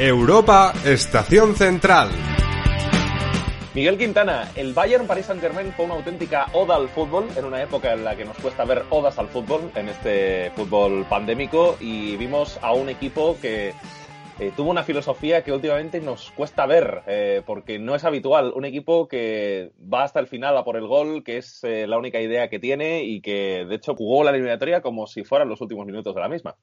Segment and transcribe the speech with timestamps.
[0.00, 2.10] Europa, Estación Central.
[3.74, 7.92] Miguel Quintana, el Bayern Paris Saint-Germain fue una auténtica oda al fútbol en una época
[7.94, 12.60] en la que nos cuesta ver odas al fútbol en este fútbol pandémico y vimos
[12.62, 13.74] a un equipo que
[14.38, 18.52] eh, tuvo una filosofía que últimamente nos cuesta ver eh, porque no es habitual.
[18.54, 21.98] Un equipo que va hasta el final a por el gol, que es eh, la
[21.98, 25.60] única idea que tiene y que de hecho jugó la eliminatoria como si fueran los
[25.60, 26.56] últimos minutos de la misma.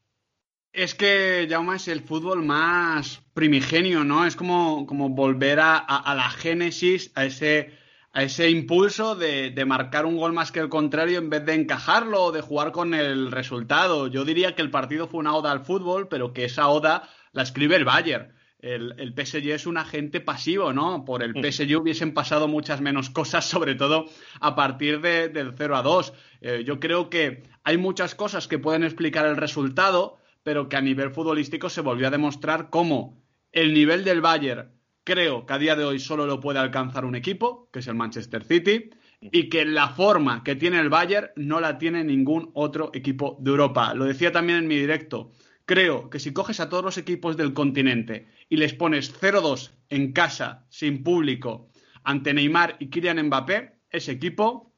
[0.75, 4.25] Es que, Jaume, es el fútbol más primigenio, ¿no?
[4.25, 7.71] Es como, como volver a, a, la génesis, a ese,
[8.11, 11.53] a ese impulso de, de, marcar un gol más que el contrario en vez de
[11.53, 14.07] encajarlo o de jugar con el resultado.
[14.07, 17.43] Yo diría que el partido fue una oda al fútbol, pero que esa oda la
[17.43, 18.33] escribe el Bayern.
[18.59, 21.05] El, el PSG es un agente pasivo, ¿no?
[21.05, 24.07] Por el PSG hubiesen pasado muchas menos cosas, sobre todo
[24.41, 26.13] a partir de, del 0 a 2.
[26.41, 30.81] Eh, yo creo que hay muchas cosas que pueden explicar el resultado pero que a
[30.81, 33.19] nivel futbolístico se volvió a demostrar cómo
[33.51, 34.69] el nivel del Bayern
[35.03, 37.95] creo que a día de hoy solo lo puede alcanzar un equipo, que es el
[37.95, 42.91] Manchester City, y que la forma que tiene el Bayern no la tiene ningún otro
[42.93, 43.95] equipo de Europa.
[43.95, 45.31] Lo decía también en mi directo.
[45.65, 50.13] Creo que si coges a todos los equipos del continente y les pones 0-2 en
[50.13, 51.71] casa, sin público,
[52.03, 54.71] ante Neymar y Kylian Mbappé, ese equipo,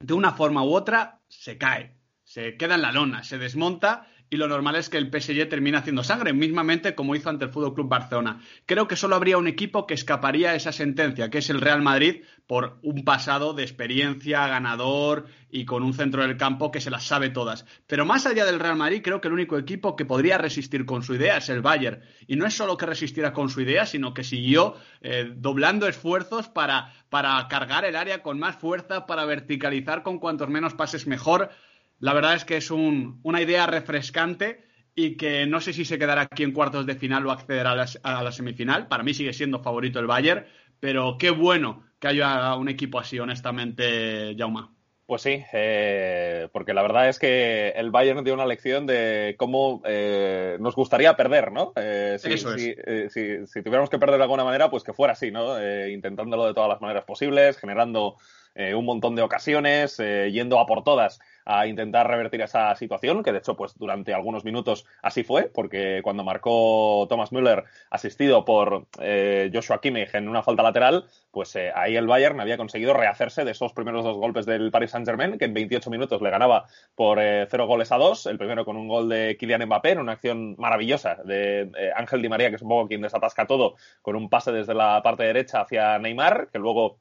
[0.00, 4.36] de una forma u otra, se cae, se queda en la lona, se desmonta y
[4.36, 7.74] lo normal es que el PSG termine haciendo sangre, mismamente como hizo ante el Fútbol
[7.74, 8.40] Club Barcelona.
[8.66, 11.82] Creo que solo habría un equipo que escaparía a esa sentencia, que es el Real
[11.82, 16.90] Madrid, por un pasado de experiencia, ganador y con un centro del campo que se
[16.90, 17.66] las sabe todas.
[17.86, 21.02] Pero más allá del Real Madrid, creo que el único equipo que podría resistir con
[21.02, 22.00] su idea es el Bayern.
[22.26, 26.48] Y no es solo que resistiera con su idea, sino que siguió eh, doblando esfuerzos
[26.48, 31.50] para, para cargar el área con más fuerza, para verticalizar con cuantos menos pases mejor
[31.98, 34.64] la verdad es que es una idea refrescante
[34.94, 38.22] y que no sé si se quedará aquí en cuartos de final o accederá a
[38.22, 38.88] la, semifinal.
[38.88, 40.46] Para mí sigue siendo favorito el Bayern,
[40.80, 44.72] pero qué bueno que haya un equipo así, honestamente, Jauma.
[45.06, 49.80] Pues sí, eh, porque la verdad es que el Bayern dio una lección de cómo
[49.84, 51.72] eh, nos gustaría perder, ¿no?
[51.76, 53.12] Eh, si, Eso es.
[53.12, 55.56] Si, si, tuviéramos que perder de alguna manera, pues que fuera así, ¿no?
[55.88, 58.16] intentándolo de todas las maneras posibles, generando
[58.56, 63.38] un montón de ocasiones, yendo a por todas a intentar revertir esa situación, que de
[63.38, 69.50] hecho, pues durante algunos minutos así fue, porque cuando marcó Thomas Müller, asistido por eh,
[69.54, 73.52] Joshua Kimmich en una falta lateral, pues eh, ahí el Bayern había conseguido rehacerse de
[73.52, 77.46] esos primeros dos golpes del Paris Saint-Germain, que en 28 minutos le ganaba por eh,
[77.48, 80.56] cero goles a dos, el primero con un gol de Kylian Mbappé, en una acción
[80.58, 84.50] maravillosa de Ángel Di María, que es un poco quien desatasca todo, con un pase
[84.50, 86.98] desde la parte derecha hacia Neymar, que luego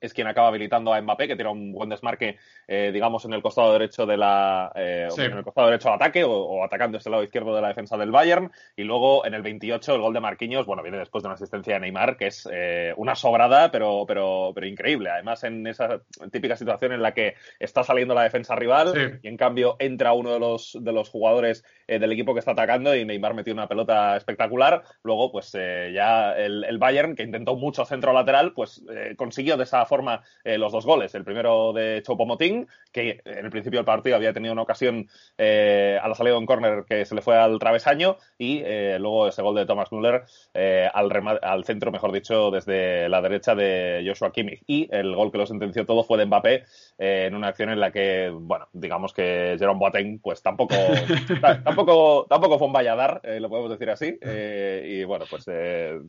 [0.00, 3.42] es quien acaba habilitando a Mbappé, que tiene un buen desmarque, eh, digamos, en el
[3.42, 7.22] costado derecho de la eh, en el costado derecho de ataque o, atacando este lado
[7.22, 8.50] izquierdo de la defensa del Bayern.
[8.76, 11.74] Y luego en el 28 el gol de Marquinhos, bueno, viene después de una asistencia
[11.74, 15.10] de Neymar, que es eh, una sobrada, pero, pero, pero increíble.
[15.10, 19.36] Además, en esa típica situación en la que está saliendo la defensa rival y en
[19.36, 23.34] cambio entra uno de los, de los jugadores del equipo que está atacando y Neymar
[23.34, 24.82] metió una pelota espectacular.
[25.02, 28.82] Luego, pues ya el, el, Bayern, que intentó mucho centro lateral, pues
[29.16, 31.14] consiguió de esa forma eh, los dos goles.
[31.14, 35.98] El primero de Chopomotín, que en el principio del partido había tenido una ocasión eh,
[36.00, 39.28] a la salida de un córner que se le fue al travesaño, y eh, luego
[39.28, 40.24] ese gol de Thomas Müller
[40.54, 44.62] al, al, centro, mejor dicho, desde la derecha de Joshua Kimmich.
[44.66, 46.64] Y el gol que lo sentenció todo fue de Mbappé
[46.98, 50.74] en una acción en la que, bueno, digamos que Jerome Boateng, pues tampoco,
[51.64, 54.18] tampoco, tampoco fue un valladar, lo podemos decir así.
[54.84, 55.46] y bueno, pues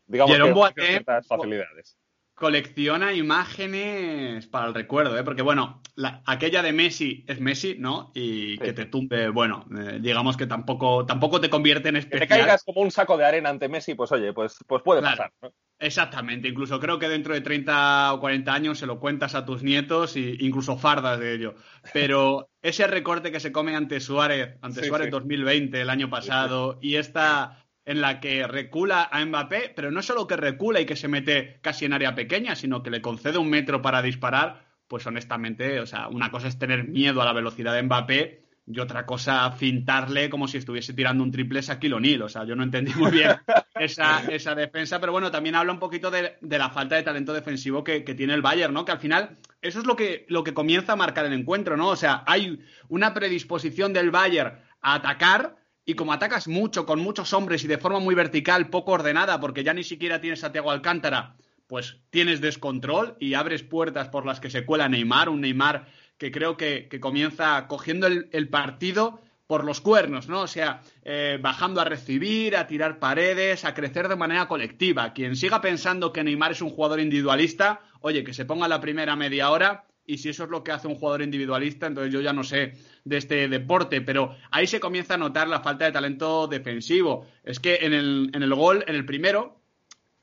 [0.08, 1.98] digamos Jerome que ciertas facilidades
[2.36, 5.24] colecciona imágenes para el recuerdo, ¿eh?
[5.24, 5.82] porque bueno,
[6.26, 8.12] aquella de Messi es Messi, ¿no?
[8.14, 12.20] Y que te tumbe, bueno, eh, digamos que tampoco, tampoco te convierte en especial.
[12.20, 15.02] Que te caigas como un saco de arena ante Messi, pues oye, pues, pues puede
[15.02, 15.32] pasar.
[15.80, 19.64] Exactamente, incluso creo que dentro de 30 o 40 años se lo cuentas a tus
[19.64, 21.56] nietos e incluso fardas de ello.
[21.94, 26.96] Pero ese recorte que se come ante Suárez, ante Suárez 2020, el año pasado, y
[26.96, 31.08] esta en la que recula a Mbappé, pero no solo que recula y que se
[31.08, 35.80] mete casi en área pequeña, sino que le concede un metro para disparar, pues honestamente,
[35.80, 39.52] o sea, una cosa es tener miedo a la velocidad de Mbappé y otra cosa
[39.52, 42.24] fintarle como si estuviese tirando un triple a O'Neal.
[42.24, 43.32] O sea, yo no entendí muy bien
[43.76, 47.84] esa, esa defensa, pero bueno, también habla un poquito de, la falta de talento defensivo
[47.84, 48.86] que, tiene el Bayern, ¿no?
[48.86, 51.90] Que al final eso es lo que, lo que comienza a marcar el encuentro, ¿no?
[51.90, 55.58] O sea, hay una predisposición del Bayern a atacar.
[55.86, 59.64] Y como atacas mucho, con muchos hombres y de forma muy vertical, poco ordenada, porque
[59.64, 61.36] ya ni siquiera tienes a Thiago Alcántara,
[61.68, 65.88] pues tienes descontrol y abres puertas por las que se cuela Neymar, un Neymar
[66.18, 70.42] que creo que, comienza cogiendo el, partido por los cuernos, ¿no?
[70.42, 75.14] O sea, eh, bajando a recibir, a tirar paredes, a crecer de manera colectiva.
[75.14, 79.16] Quien siga pensando que Neymar es un jugador individualista, oye, que se ponga la primera
[79.16, 82.34] media hora y si eso es lo que hace un jugador individualista, entonces yo ya
[82.34, 82.74] no sé
[83.04, 87.28] de este deporte, pero ahí se comienza a notar la falta de talento defensivo.
[87.44, 89.62] Es que en el, en el gol, en el primero,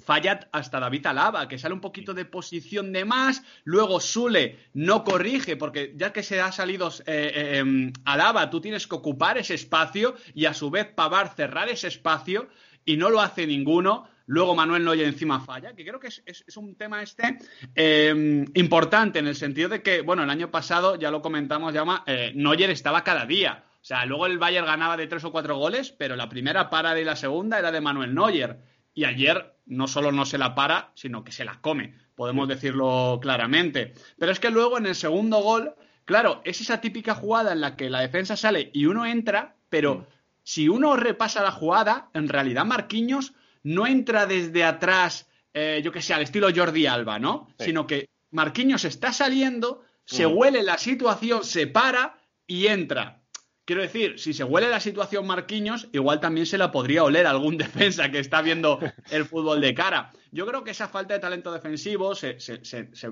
[0.02, 5.04] falla hasta David Alaba, que sale un poquito de posición de más, luego Sule no
[5.04, 9.38] corrige, porque ya que se ha salido eh, eh, em, Alaba, tú tienes que ocupar
[9.38, 12.48] ese espacio y a su vez Pavar cerrar ese espacio
[12.84, 14.08] y no lo hace ninguno.
[14.26, 17.38] Luego Manuel Neuer encima falla, que creo que es, un tema este
[17.74, 22.04] em, importante en el sentido de que, bueno, el año pasado, ya lo comentamos, llama,
[22.06, 23.64] eh, Neuer estaba cada día.
[23.82, 26.98] O sea, luego el Bayern ganaba de tres o cuatro goles, pero la primera para
[27.00, 28.60] y la segunda era de Manuel Neuer.
[28.94, 33.18] Y ayer no solo no se la para, sino que se la come, podemos decirlo
[33.20, 33.94] claramente.
[34.18, 35.74] Pero es que luego en el segundo gol,
[36.04, 39.96] claro, es esa típica jugada en la que la defensa sale y uno entra, pero
[39.96, 40.06] mm.
[40.42, 43.32] si uno repasa la jugada, en realidad Marquinhos
[43.62, 47.48] no entra desde atrás, eh, yo que sé, al estilo Jordi Alba, ¿no?
[47.58, 50.36] Sino que Marquinhos está saliendo, se mm.
[50.36, 53.22] huele la situación, se para y entra.
[53.64, 57.56] Quiero decir, si se huele la situación Marquinhos, igual también se la podría oler algún
[57.58, 58.80] defensa que está viendo
[59.10, 60.10] el fútbol de cara.
[60.32, 62.38] Yo creo que esa falta de talento defensivo se,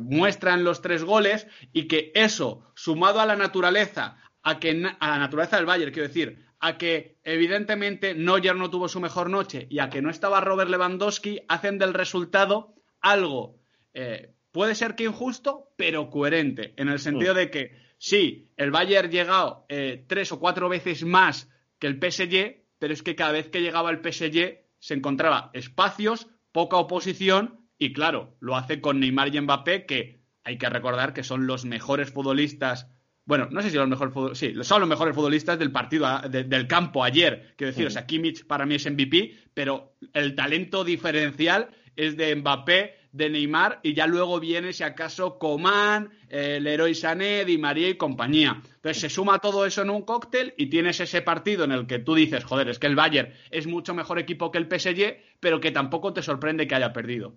[0.00, 5.08] muestra en los tres goles y que eso, sumado a la naturaleza, a, que, a
[5.08, 9.66] la naturaleza del Bayern, quiero decir, a que evidentemente Neuer no tuvo su mejor noche
[9.70, 13.58] y a que no estaba Robert Lewandowski, hacen del resultado algo,
[13.94, 17.36] eh, puede ser que injusto, pero coherente, en el sentido mm.
[17.36, 22.64] de que Sí, el Bayern llegado eh, tres o cuatro veces más que el PSG,
[22.78, 27.92] pero es que cada vez que llegaba el PSG se encontraba espacios, poca oposición y
[27.92, 32.10] claro, lo hace con Neymar y Mbappé, que hay que recordar que son los mejores
[32.10, 32.88] futbolistas.
[33.24, 37.04] Bueno, no sé si los mejores sí, son los mejores futbolistas del partido del campo
[37.04, 37.54] ayer.
[37.56, 42.34] Quiero decir, o sea, Kimmich para mí es MVP, pero el talento diferencial es de
[42.34, 47.88] Mbappé, de Neymar y ya luego viene, si acaso, Coman, el Leroy Sané, Di María
[47.88, 48.60] y compañía.
[48.76, 51.98] Entonces se suma todo eso en un cóctel y tienes ese partido en el que
[51.98, 55.60] tú dices, joder, es que el Bayern es mucho mejor equipo que el PSG, pero
[55.60, 57.34] que tampoco te sorprende que haya perdido.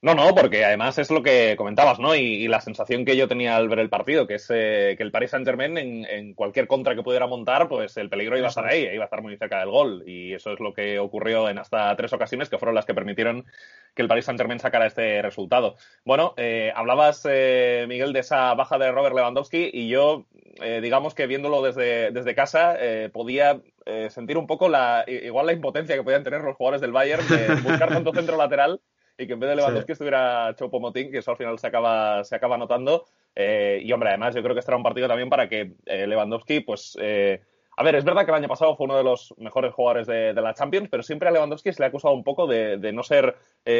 [0.00, 2.14] No, no, porque además es lo que comentabas, ¿no?
[2.14, 5.10] Y, la sensación que yo tenía al ver el partido, que es eh, que el
[5.10, 8.64] Paris Saint Germain en, cualquier contra que pudiera montar, pues el peligro iba a estar
[8.64, 10.04] ahí, iba a estar muy cerca del gol.
[10.06, 13.44] Y eso es lo que ocurrió en hasta tres ocasiones, que fueron las que permitieron
[13.92, 15.74] que el Paris Saint Germain sacara este resultado.
[16.04, 20.26] Bueno, eh, hablabas, eh, Miguel, de esa baja de Robert Lewandowski y yo,
[20.80, 22.76] digamos que viéndolo desde, desde casa,
[23.12, 23.60] podía
[24.10, 27.54] sentir un poco la igual la impotencia que podían tener los jugadores del Bayern de
[27.62, 28.80] buscar tanto centro lateral
[29.18, 32.22] y que en vez de Lewandowski estuviera Chopo Motín, que eso al final se acaba,
[32.22, 33.06] se acaba notando.
[33.34, 36.06] Eh, y hombre, además yo creo que este era un partido también para que eh,
[36.06, 36.96] Lewandowski, pues...
[37.00, 37.42] Eh,
[37.76, 40.32] a ver, es verdad que el año pasado fue uno de los mejores jugadores de,
[40.32, 43.36] la Champions, pero siempre a Lewandowski se le ha acusado un poco de, no ser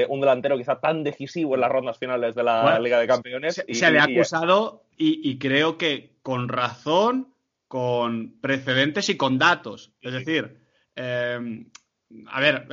[0.08, 3.56] un delantero quizá tan decisivo en las rondas finales de la Liga de Campeones.
[3.56, 7.34] Se, se le ha acusado y, creo que con razón,
[7.66, 9.90] con precedentes y con datos.
[10.00, 10.60] Es decir,
[10.94, 12.68] a ver,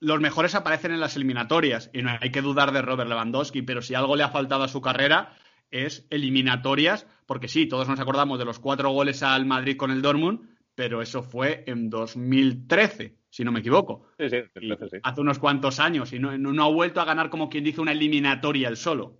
[0.00, 3.82] los mejores aparecen en las eliminatorias y no hay que dudar de Robert Lewandowski, pero
[3.82, 5.34] si algo le ha faltado a su carrera
[5.70, 10.02] es eliminatorias, porque sí, todos nos acordamos de los cuatro goles al Madrid con el
[10.02, 14.06] Dortmund, pero eso fue en 2013, si no me equivoco.
[14.18, 14.98] Sí, sí, sí.
[15.02, 17.92] Hace unos cuantos años y no, no ha vuelto a ganar como quien dice una
[17.92, 19.18] eliminatoria el solo.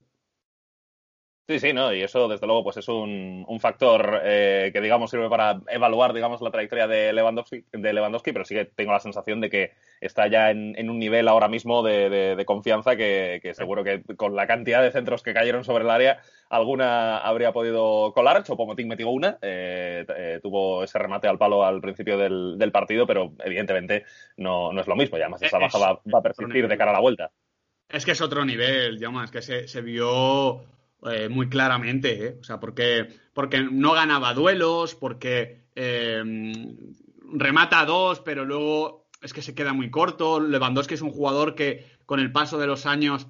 [1.48, 5.30] Sí, sí, no, y eso desde luego pues es un, factor eh, que digamos sirve
[5.30, 9.40] para evaluar digamos la trayectoria de Lewandowski, de Lewandowski pero sí que tengo la sensación
[9.40, 14.34] de que está ya en, un nivel ahora mismo de, confianza que, seguro que con
[14.34, 18.42] la cantidad de centros que cayeron sobre el área alguna habría podido colar.
[18.44, 23.32] Chopomotín metió una, eh, eh, tuvo ese remate al palo al principio del, partido, pero
[23.44, 24.04] evidentemente
[24.36, 26.94] no, no, es lo mismo y además esa baja va, a persistir de cara a
[26.94, 27.30] la vuelta.
[27.88, 30.62] Es que es otro nivel, ya más, que se, se vio
[31.06, 32.36] eh, muy claramente, ¿eh?
[32.40, 36.22] o sea, porque, porque no ganaba duelos, porque eh,
[37.32, 40.40] remata a dos, pero luego es que se queda muy corto.
[40.40, 43.26] Lewandowski es un jugador que con el paso de los años,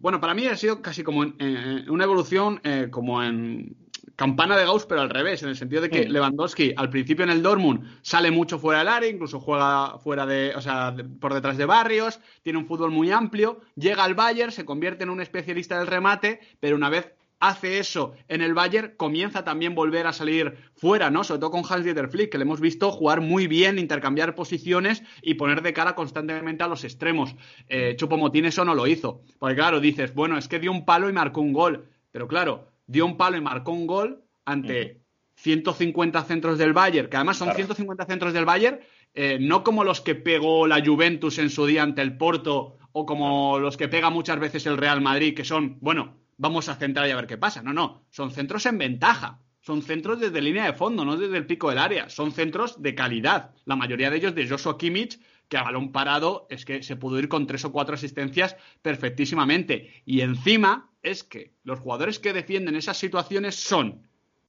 [0.00, 3.76] bueno, para mí ha sido casi como en, una evolución como en
[4.18, 6.08] campana de Gauss, pero al revés, en el sentido de que.
[6.08, 10.54] Lewandowski al principio en el Dortmund sale mucho fuera del área, incluso juega fuera de,
[10.56, 14.64] o sea, por detrás de barrios, tiene un fútbol muy amplio, llega al Bayern, se
[14.64, 19.44] convierte en un especialista del remate, pero una vez hace eso en el Bayern, comienza
[19.44, 21.24] también volver a salir fuera, ¿no?
[21.24, 25.34] Sobre todo con Hans-Dieter Flick, que le hemos visto jugar muy bien, intercambiar posiciones y
[25.34, 27.34] poner de cara constantemente a los extremos.
[27.68, 29.22] Eh, Chupomotín eso no lo hizo.
[29.38, 31.88] Porque claro, dices, bueno, es que dio un palo y marcó un gol.
[32.10, 35.00] Pero claro, dio un palo y marcó un gol ante
[35.36, 38.80] 150 centros del Bayern, que además son 150 centros del Bayern,
[39.14, 43.06] eh, no como los que pegó la Juventus en su día ante el Porto o
[43.06, 47.06] como los que pega muchas veces el Real Madrid, que son, bueno, vamos a centrar
[47.06, 47.62] y a ver qué pasa.
[47.62, 49.40] No, no, son centros en ventaja.
[49.60, 52.08] Son centros desde línea de fondo, no desde el pico del área.
[52.08, 53.54] Son centros de calidad.
[53.66, 57.18] La mayoría de ellos de Joshua Kimmich, que a balón parado es que se pudo
[57.18, 60.02] ir con tres o cuatro asistencias perfectísimamente.
[60.06, 64.08] Y encima es que los jugadores que defienden esas situaciones son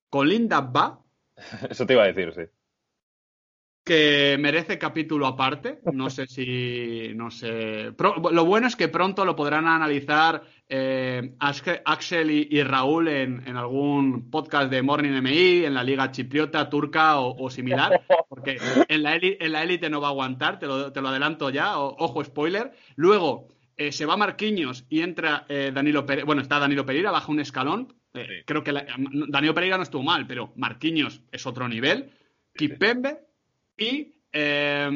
[0.09, 1.01] Colin Dabba.
[1.69, 2.58] Eso te iba a decir, sí
[3.89, 5.79] que merece capítulo aparte.
[5.91, 7.11] No sé si.
[7.15, 7.91] No sé.
[8.31, 14.69] lo bueno es que pronto lo podrán analizar eh, Axel y, Raúl en, algún podcast
[14.69, 19.99] de Morning MI, en la Liga Chipriota, Turca o, similar, porque en la, élite no
[19.99, 22.71] va a aguantar, te lo, adelanto ya, ojo, spoiler.
[22.95, 27.31] Luego eh, se va Marquinhos y entra eh, Danilo Pereira, bueno, está Danilo Pereira, baja
[27.31, 27.91] un escalón.
[28.45, 28.71] Creo que
[29.29, 32.11] Danilo Pereira no estuvo mal, pero Marquinhos es otro nivel.
[32.55, 33.28] Kipembe
[33.79, 34.89] y eh.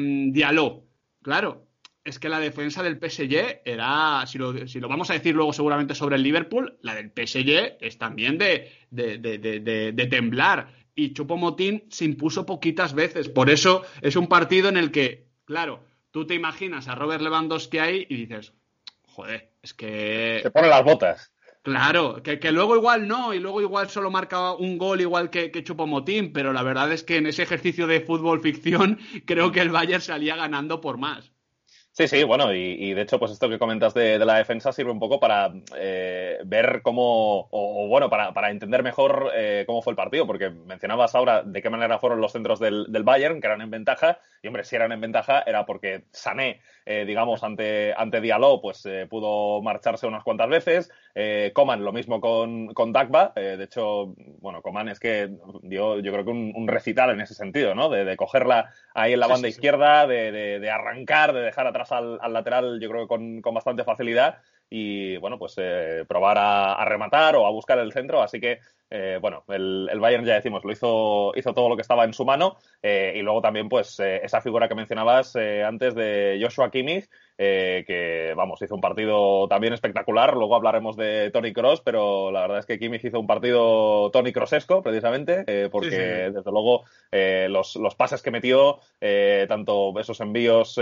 [1.22, 1.66] Claro,
[2.04, 5.52] es que la defensa del PSG era, si lo, si lo, vamos a decir luego
[5.52, 10.68] seguramente sobre el Liverpool, la del PSG es también de, de, de, de temblar.
[10.94, 13.28] Y Chupomotín se impuso poquitas veces.
[13.28, 17.78] Por eso es un partido en el que, claro, tú te imaginas a Robert Lewandowski
[17.78, 18.52] ahí y dices,
[19.02, 20.40] joder, es que...
[20.42, 21.32] Se pone las botas.
[21.64, 25.64] Claro, que, luego igual no, y luego igual solo marca un gol igual que, que
[25.64, 29.70] Chupomotín, pero la verdad es que en ese ejercicio de fútbol ficción creo que el
[29.70, 31.32] Bayern salía ganando por más.
[31.96, 34.98] Sí, sí, bueno, y, de hecho, pues esto que comentas de, la defensa sirve un
[34.98, 40.26] poco para eh, ver cómo, o, bueno, para, entender mejor eh, cómo fue el partido,
[40.26, 44.18] porque mencionabas ahora de qué manera fueron los centros del, Bayern, que eran en ventaja,
[44.42, 48.86] y hombre, si eran en ventaja era porque Sané, eh, digamos, ante, ante Diallo, pues
[49.08, 50.90] pudo marcharse unas cuantas veces,
[51.52, 55.30] Coman lo mismo con, con Dagba, de hecho, bueno, Coman es que
[55.62, 57.88] dio yo creo que un, recital en ese sentido, ¿no?
[57.88, 62.80] De, cogerla ahí en la banda izquierda, de, de arrancar, de dejar atrás al, lateral,
[62.80, 64.38] yo creo que con, con bastante facilidad
[64.70, 68.22] y bueno, pues eh, probar a, rematar o a buscar el centro.
[68.22, 68.58] Así que,
[68.90, 72.24] eh, bueno, el, Bayern ya decimos, lo hizo, hizo todo lo que estaba en su
[72.24, 72.56] mano.
[72.82, 78.62] Eh, y luego también, pues, esa figura que mencionabas antes de Joshua Kimmich, que, vamos,
[78.62, 80.34] hizo un partido también espectacular.
[80.34, 84.32] Luego hablaremos de Tony Cross, pero la verdad es que Kimmich hizo un partido Tony
[84.32, 88.78] Crossesco, precisamente, porque desde luego los, los, pases que metió,
[89.48, 90.78] tanto esos envíos,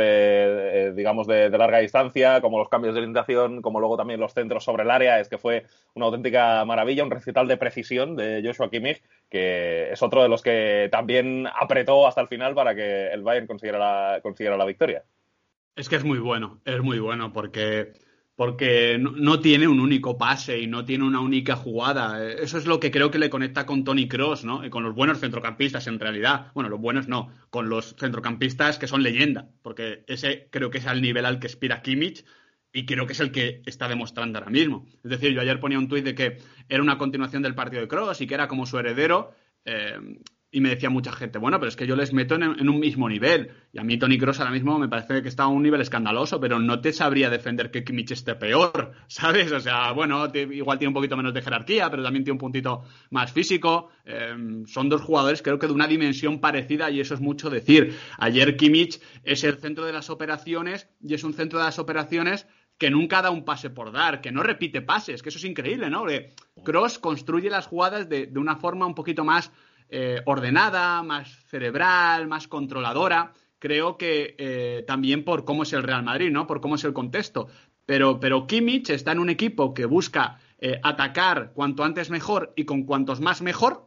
[0.95, 4.65] digamos, de, de, larga distancia, como los cambios de orientación, como luego también los centros
[4.65, 8.71] sobre el área, es que fue una auténtica maravilla, un recital de precisión de Joshua
[8.71, 13.23] Kimmich, que es otro de los que también apretó hasta el final para que el
[13.23, 15.05] Bayern consiguiera la, consiguiera la victoria.
[15.77, 17.93] Es que es muy bueno, es muy bueno porque
[18.35, 22.27] porque no, tiene un único pase y no tiene una única jugada.
[22.27, 24.65] Eso es lo que creo que le conecta con Tony Cross, ¿no?
[24.65, 26.51] Y con los buenos centrocampistas, en realidad.
[26.55, 30.87] Bueno, los buenos no, con los centrocampistas que son leyenda, porque ese creo que es
[30.87, 32.25] al nivel al que aspira Kimmich
[32.73, 34.87] y creo que es el que está demostrando ahora mismo.
[35.05, 36.39] Es decir, yo ayer ponía un tuit de que
[36.69, 39.35] era una continuación del partido de Cross y que era como su heredero.
[39.65, 40.19] Eh,
[40.55, 43.09] y me decía mucha gente, bueno, pero es que yo les meto en, un mismo
[43.09, 43.51] nivel.
[43.73, 46.39] Y a mí Tony Cross ahora mismo me parece que está a un nivel escandaloso,
[46.39, 49.51] pero no te sabría defender que Kimmich esté peor, ¿sabes?
[49.51, 52.85] O sea, bueno, igual tiene un poquito menos de jerarquía, pero también tiene un puntito
[53.09, 53.89] más físico.
[54.05, 57.97] Eh, son dos jugadores creo que de una dimensión parecida y eso es mucho decir.
[58.19, 62.47] Ayer Kimmich es el centro de las operaciones y es un centro de las operaciones
[62.83, 65.89] que nunca da un pase por dar, que no repite pases, que eso es increíble,
[65.89, 66.05] ¿no?
[66.65, 69.53] Cross construye las jugadas de, una forma un poquito más
[69.89, 73.35] eh, ordenada, más cerebral, más controladora.
[73.61, 76.49] Creo que eh, también por cómo es el Real Madrid, ¿no?
[76.49, 77.47] Por cómo es el contexto.
[77.87, 82.65] Pero, pero Kimmich está en un equipo que busca eh, atacar cuanto antes mejor y
[82.65, 83.87] con cuantos más mejor,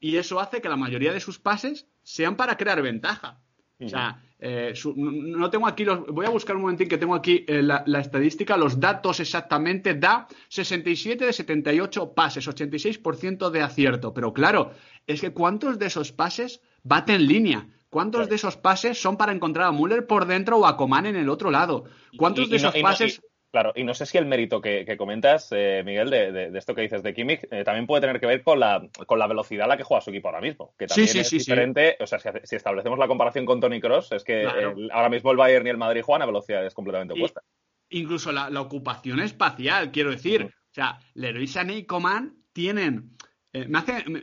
[0.00, 3.40] y eso hace que la mayoría de sus pases sean para crear ventaja.
[3.80, 6.04] O sea, eh, no tengo aquí los.
[6.06, 9.94] Voy a buscar un momentín que tengo aquí eh, la, estadística, los datos exactamente.
[9.94, 14.12] Da 67 de 78 pases, 86% de acierto.
[14.12, 14.72] Pero claro,
[15.06, 17.68] es que ¿cuántos de esos pases baten en línea?
[17.88, 21.16] ¿Cuántos de esos pases son para encontrar a Müller por dentro o a Coman en
[21.16, 21.84] el otro lado?
[22.18, 23.22] ¿Cuántos de esos pases.?
[23.54, 27.04] Claro, y no sé si el mérito que, comentas, eh, Miguel, de, esto que dices
[27.04, 29.76] de Kimmich, eh, también puede tener que ver con la, con la velocidad a la
[29.76, 30.74] que juega su equipo ahora mismo.
[30.76, 31.96] Que también es diferente.
[32.00, 34.44] O sea, si, establecemos la comparación con Tony Cross, es que
[34.90, 37.44] ahora mismo el Bayern y el Madrid juegan a velocidades completamente opuestas.
[37.90, 40.46] Incluso la, ocupación espacial, quiero decir.
[40.46, 43.14] O sea, Leroy Sané y Coman tienen
[43.54, 43.68] eh,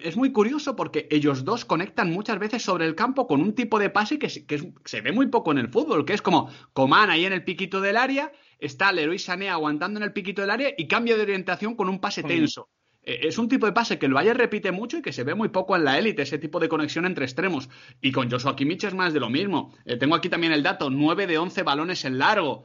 [0.04, 3.80] es muy curioso porque ellos dos conectan muchas veces sobre el campo con un tipo
[3.80, 7.26] de pase que, se ve muy poco en el fútbol, que es como Coman ahí
[7.26, 10.88] en el piquito del área, está Leroy Sané aguantando en el piquito del área y
[10.88, 12.70] cambia de orientación con un pase tenso.
[13.04, 15.36] Eh, es un tipo de pase que el Bayern repite mucho y que se ve
[15.36, 17.70] muy poco en la élite, ese tipo de conexión entre extremos.
[18.02, 19.74] Y con Joshua Kimmich es más de lo mismo.
[19.86, 22.64] Eh, tengo aquí también el dato, 9 de 11 balones en largo.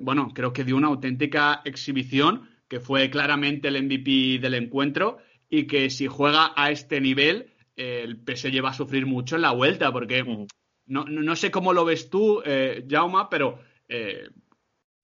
[0.00, 5.18] bueno, creo que dio una auténtica exhibición, que fue claramente el MVP del encuentro
[5.48, 9.52] y que si juega a este nivel, el PSG va a sufrir mucho en la
[9.52, 10.24] vuelta, porque
[10.86, 14.28] no, no, sé cómo lo ves tú, eh, Jauma, pero eh,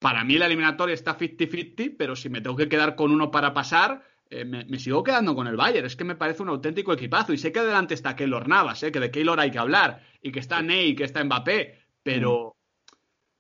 [0.03, 3.55] para mí la eliminatoria está 50-50, pero si me tengo que quedar con uno para
[3.55, 5.87] pasar, eh, me, sigo quedando con el Bayern.
[5.87, 7.33] Es que me parece un auténtico equipazo.
[7.33, 10.41] Y sé que adelante está Keylor Navas, que de Keylor hay que hablar, y que
[10.41, 12.57] está Ney, que está Mbappé, pero,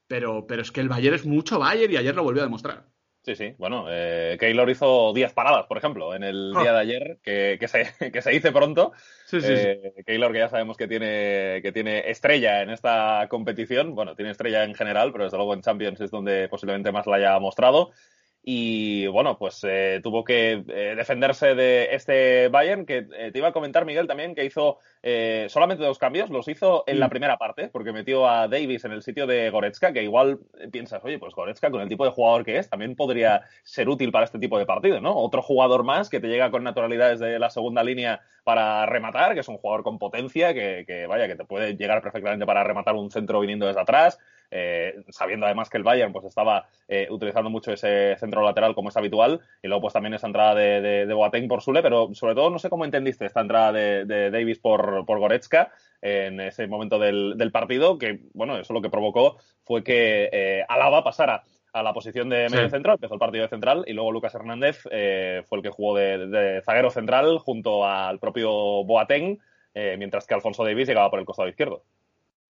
[0.07, 2.92] pero, pero es que el Bayern es mucho Bayern y ayer lo volvió a demostrar.
[3.25, 3.55] Sí, sí.
[3.57, 6.75] Bueno, eh, Keylor hizo 10 paradas, por ejemplo, en el día ah.
[6.75, 8.93] de ayer, que, que, se, que se dice pronto.
[9.26, 13.95] Sí, sí, eh, Keylor, que ya sabemos que tiene, que tiene estrella en esta competición.
[13.95, 17.17] Bueno, tiene estrella en general, pero desde luego en Champions es donde posiblemente más la
[17.17, 17.93] haya mostrado
[18.45, 23.49] y bueno, pues eh, tuvo que eh, defenderse de este Bayern que eh, te iba
[23.49, 24.79] a comentar, Miguel, también que hizo
[25.49, 27.11] solamente dos cambios, los hizo en la mm.
[27.11, 30.39] primera parte, porque metió a Davis en el sitio de Goretzka, que igual
[30.71, 34.13] piensas, oye, pues Goretzka con el tipo de jugador que es, también podría ser útil
[34.13, 35.17] para este tipo de partido, ¿no?
[35.17, 39.41] Otro jugador más que te llega con naturalidades de la segunda línea para rematar, que
[39.41, 42.95] es un jugador con potencia, que, que vaya, que te puede llegar perfectamente para rematar
[42.95, 44.21] un centro viniendo desde atrás,
[44.55, 48.91] eh, sabiendo además que el Bayern pues estaba eh, utilizando mucho ese centro lateral como
[48.91, 52.35] es habitual, y luego pues también esa entrada de, de, Boateng por Sule, pero sobre
[52.35, 56.99] todo no sé cómo entendiste esta entrada de, Davis por, por Goretzka en ese momento
[56.99, 61.95] del, partido, que bueno, eso lo que provocó fue que eh, Alaba pasara a la
[61.95, 65.62] posición de medio centro, empezó el partido de central y luego Lucas Hernández fue el
[65.62, 69.38] que jugó de, zaguero central junto al propio Boateng,
[69.97, 71.85] mientras que Alfonso Davis llegaba por el costado izquierdo.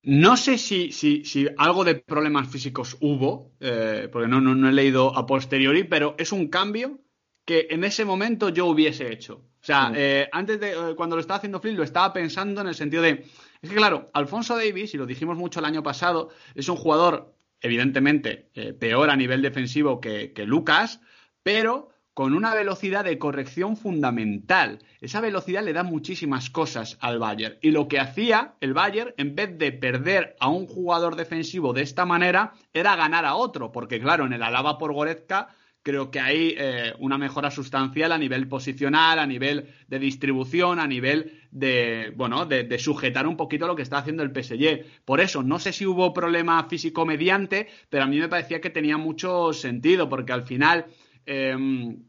[0.05, 4.73] No sé si, si, si, algo de problemas físicos hubo, eh, porque no, no, he
[4.73, 6.99] leído a posteriori, pero es un cambio
[7.45, 9.35] que en ese momento yo hubiese hecho.
[9.35, 12.67] O sea, eh, antes de eh, cuando lo estaba haciendo Flynn, lo estaba pensando en
[12.67, 13.25] el sentido de.
[13.61, 17.37] Es que, claro, Alfonso Davis, y lo dijimos mucho el año pasado, es un jugador,
[17.61, 21.01] evidentemente, peor a nivel defensivo que, que Lucas,
[21.45, 24.81] pero con una velocidad de corrección fundamental.
[25.01, 27.57] Esa velocidad le da muchísimas cosas al Bayern.
[27.63, 31.83] Y lo que hacía el Bayern, en vez de perder a un jugador defensivo de
[31.83, 33.73] esta manera, era ganar a otro.
[33.73, 35.49] Porque, claro, en el Alaba por Goretzka,
[35.83, 40.87] creo que hay eh, una mejora sustancial a nivel posicional, a nivel de distribución, a
[40.87, 44.85] nivel de, bueno, de, sujetar un poquito lo que está haciendo el PSG.
[45.05, 48.71] Por eso, no sé si hubo problema físico mediante, pero a mí me parecía que
[48.71, 50.87] tenía mucho sentido, porque al final
[51.27, 52.05] Em,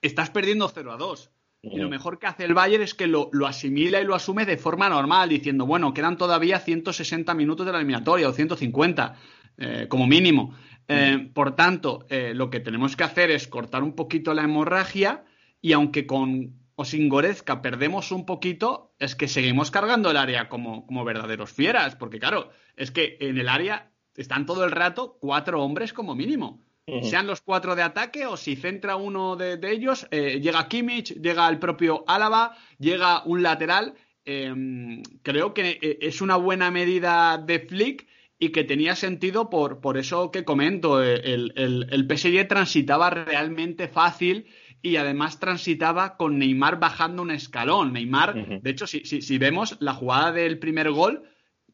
[0.00, 1.30] estás perdiendo 0 a 2.
[1.62, 4.56] Y lo mejor que hace el Bayern es que lo, asimila y lo asume de
[4.56, 9.14] forma normal, diciendo, bueno, quedan todavía 160 minutos de la eliminatoria o 150,
[9.58, 10.56] eh, como mínimo.
[10.88, 15.24] Eh, por tanto, eh, lo que tenemos que hacer es cortar un poquito la hemorragia
[15.60, 20.48] y aunque con o sin Gorezca perdemos un poquito, es que seguimos cargando el área
[20.48, 25.16] como, como verdaderos fieras, porque claro, es que en el área están todo el rato
[25.20, 26.60] cuatro hombres como mínimo
[27.02, 31.48] sean los cuatro de ataque o si centra uno de, ellos, eh, llega Kimmich, llega
[31.48, 33.94] el propio Álava, llega un lateral.
[34.24, 38.06] Em, creo que eh, es una buena medida de Flick
[38.38, 41.02] y que tenía sentido por, por eso que comento.
[41.02, 44.46] Eh, el, el, PSG transitaba realmente fácil
[44.82, 47.92] y además transitaba con Neymar bajando un escalón.
[47.92, 51.22] Neymar, de hecho, si, si, si, vemos la jugada del primer gol,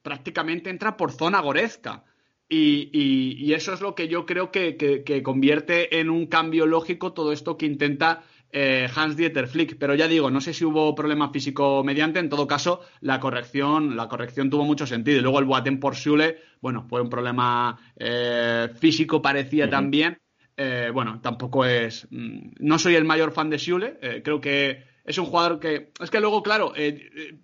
[0.03, 2.05] prácticamente entra por zona gorezca.
[2.51, 7.59] Y, eso es lo que yo creo que, convierte en un cambio lógico todo esto
[7.59, 9.77] que intenta eh, Hans Dieter Flick.
[9.79, 12.21] Pero ya digo, no sé si hubo problema físico mediante.
[12.21, 15.19] En todo caso, la corrección, la corrección tuvo mucho sentido.
[15.19, 20.19] Y luego el Boateng por Schule, bueno, fue un problema eh, físico, parecía también.
[20.57, 22.09] Eh, bueno, tampoco es.
[22.11, 23.99] Mm, no soy el mayor fan de Schule.
[24.25, 25.93] creo que es un jugador que.
[26.01, 26.73] Es que luego, claro,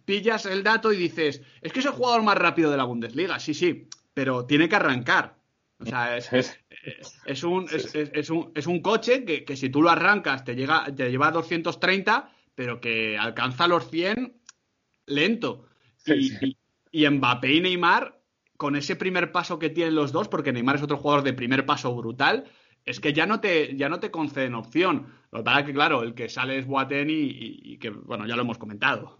[0.06, 3.38] pillas el dato y dices, es que es el jugador más rápido de la Bundesliga.
[3.38, 5.36] Sí, sí pero tiene que arrancar.
[5.78, 6.30] O sea, es,
[7.42, 12.30] un, es, un, coche que, si tú lo arrancas te, llega, te lleva a 230,
[12.54, 14.40] pero que alcanza los 100
[15.06, 15.66] lento.
[16.06, 16.56] Y,
[16.92, 18.20] y, Mbappé y Neymar,
[18.56, 21.66] con ese primer paso que tienen los dos, porque Neymar es otro jugador de primer
[21.66, 22.44] paso brutal,
[22.84, 25.12] es que ya no te, ya no te conceden opción.
[25.32, 28.36] Lo que pasa es que, claro, el que sale es Boateng y, que, bueno, ya
[28.36, 29.18] lo hemos comentado.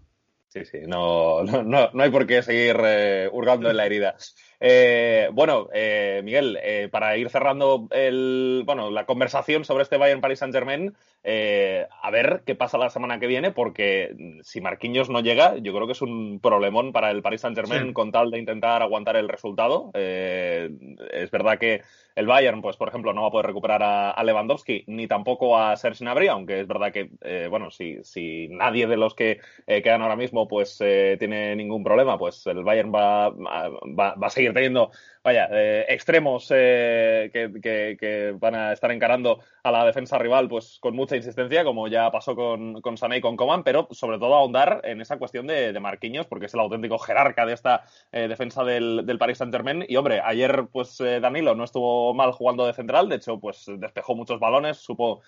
[0.48, 4.16] Sí, sí, no, no, no hay por qué seguir eh, hurgando en la herida.
[4.60, 10.20] Eh, bueno, eh, Miguel, eh, para ir cerrando el, bueno, la conversación sobre este Bayern
[10.20, 15.20] Paris Saint Germain, a ver qué pasa la semana que viene, porque si Marquinhos no
[15.20, 18.38] llega, yo creo que es un problemón para el Paris Saint Germain con tal de
[18.38, 19.90] intentar aguantar el resultado.
[19.94, 21.82] es verdad que
[22.14, 25.76] el Bayern, pues por ejemplo, no va a poder recuperar a, Lewandowski ni tampoco a
[25.76, 27.10] Serge Gnabry, aunque es verdad que,
[27.48, 30.76] bueno, si, si nadie de los que quedan ahora mismo pues
[31.18, 34.90] tiene ningún problema, pues el Bayern va, va, va a seguir teniendo
[35.24, 40.94] vaya, eh, extremos eh, que, van a estar encarando a la defensa rival pues con
[40.94, 44.82] mucha insistencia, como ya pasó con, con Sané y con Coman, pero sobre todo ahondar
[44.84, 48.64] en esa cuestión de, de Marquinhos, porque es el auténtico jerarca de esta eh, defensa
[48.64, 49.86] del, del, Paris Saint-Germain.
[49.88, 54.14] Y hombre, ayer pues Danilo no estuvo mal jugando de central, de hecho pues despejó
[54.14, 55.22] muchos balones, supo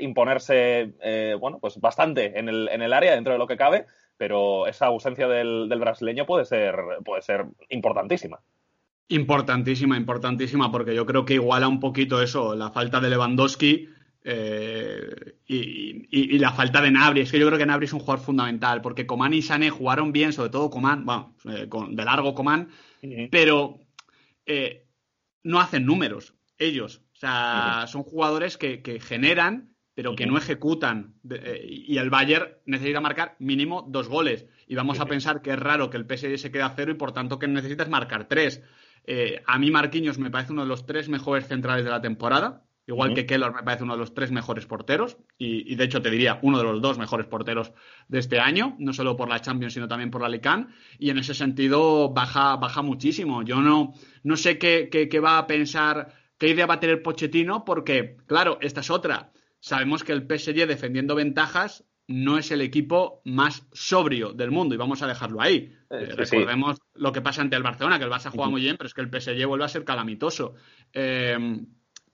[0.00, 0.94] imponerse
[1.38, 3.84] bueno, pues bastante en el, en el área dentro de lo que cabe
[4.18, 8.40] pero esa ausencia del, del, brasileño puede ser, puede ser importantísima.
[9.08, 13.88] Importantísima, importantísima, porque yo creo que iguala un poquito eso, la falta de Lewandowski
[14.30, 17.22] eh, y, la falta de Nabri.
[17.22, 20.12] Es que yo creo que Nabri es un jugador fundamental, porque Coman y Sané jugaron
[20.12, 22.68] bien, sobre todo Coman, bueno, eh, de largo Coman,
[23.30, 23.80] pero
[24.44, 24.86] eh,
[25.42, 27.02] no hacen números ellos.
[27.14, 31.14] O sea, son jugadores que, generan, pero que no ejecutan.
[31.64, 34.46] y el Bayern necesita marcar mínimo dos goles.
[34.68, 36.94] Y vamos a pensar que es raro que el PSG se quede a cero y
[36.94, 38.62] por tanto que necesitas marcar tres.
[39.02, 42.62] Eh, a mí Marquinhos me parece uno de los tres mejores centrales de la temporada,
[42.86, 46.10] igual que Keller me parece uno de los tres mejores porteros y, de hecho te
[46.10, 47.72] diría uno de los dos mejores porteros
[48.06, 50.68] de este año, no solo por la Champions sino también por la Lican
[51.00, 53.42] y en ese sentido baja, baja muchísimo.
[53.42, 57.64] Yo no, no sé qué, qué va a pensar, qué idea va a tener Pochettino
[57.64, 59.32] porque, claro, esta es otra.
[59.60, 64.78] Sabemos que el PSG defendiendo ventajas no es el equipo más sobrio del mundo y
[64.78, 65.74] vamos a dejarlo ahí.
[65.90, 68.76] Eh, eh, recordemos lo que pasa ante el Barcelona, que el Barça juega muy bien,
[68.76, 70.54] pero es que el PSG vuelve a ser calamitoso.
[70.92, 71.66] Em,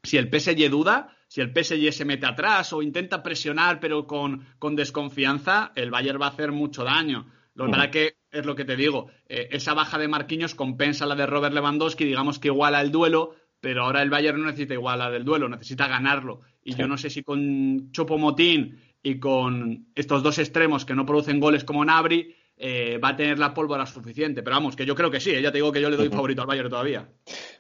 [0.03, 4.45] si el PSG duda, si el PSG se mete atrás o intenta presionar pero con,
[4.75, 7.27] desconfianza, el Bayern va a hacer mucho daño.
[7.55, 11.15] Lo verdad que es lo que te digo, eh, esa baja de Marquinhos compensa la
[11.15, 15.15] de Robert Lewandowski, digamos que iguala el duelo, pero ahora el Bayern no necesita igualar
[15.15, 16.41] el duelo, necesita ganarlo.
[16.65, 21.05] Y yo no sé si con Chopo Motín y con estos dos extremos que no
[21.05, 24.43] producen goles como Nabri, eh, va a tener la pólvora suficiente.
[24.43, 25.43] Pero vamos, que yo creo que sí, ¿eh?
[25.43, 27.07] ya te digo que yo le doy favorito al Bayern todavía.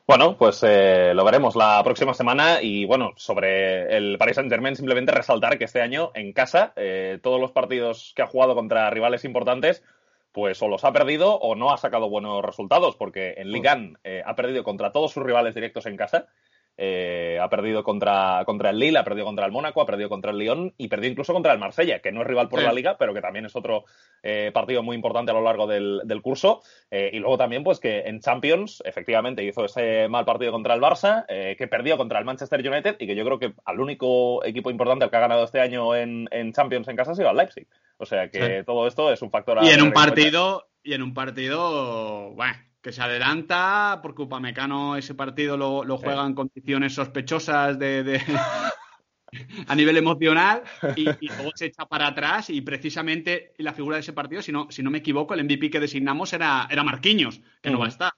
[0.06, 4.76] Bueno, pues eh, lo veremos la próxima semana y bueno, sobre el Paris Saint Germain
[4.76, 6.74] simplemente resaltar que este año en casa
[7.22, 9.82] todos los partidos que ha jugado contra rivales importantes
[10.32, 13.98] pues o los ha perdido o no ha sacado buenos resultados porque en Ligue 1
[14.26, 16.26] ha perdido contra todos sus rivales directos en casa
[16.76, 20.32] eh, ha perdido contra, contra el Lille, ha perdido contra el Mónaco, ha perdido contra
[20.32, 22.96] el Lyon y perdió incluso contra el Marsella, que no es rival por la liga,
[22.98, 23.84] pero que también es otro
[24.22, 26.62] eh, partido muy importante a lo largo del, curso.
[26.90, 30.80] Eh, y luego también, pues que en Champions, efectivamente, hizo ese mal partido contra el
[30.80, 34.70] Barça, que perdió contra el Manchester United y que yo creo que al único equipo
[34.70, 37.66] importante que ha ganado este año en, Champions en casa ha sido el Leipzig.
[37.98, 39.58] O sea que todo esto es un factor.
[39.62, 45.14] y en un partido, y en un partido, bueno que se adelanta, porque Upamecano ese
[45.14, 48.20] partido lo, juega en condiciones sospechosas de,
[49.68, 50.62] a nivel emocional
[50.94, 54.70] y, luego se echa para atrás y precisamente la figura de ese partido, si no,
[54.70, 57.88] si no me equivoco, el MVP que designamos era, era Marquinhos, que no va a
[57.88, 58.12] estar.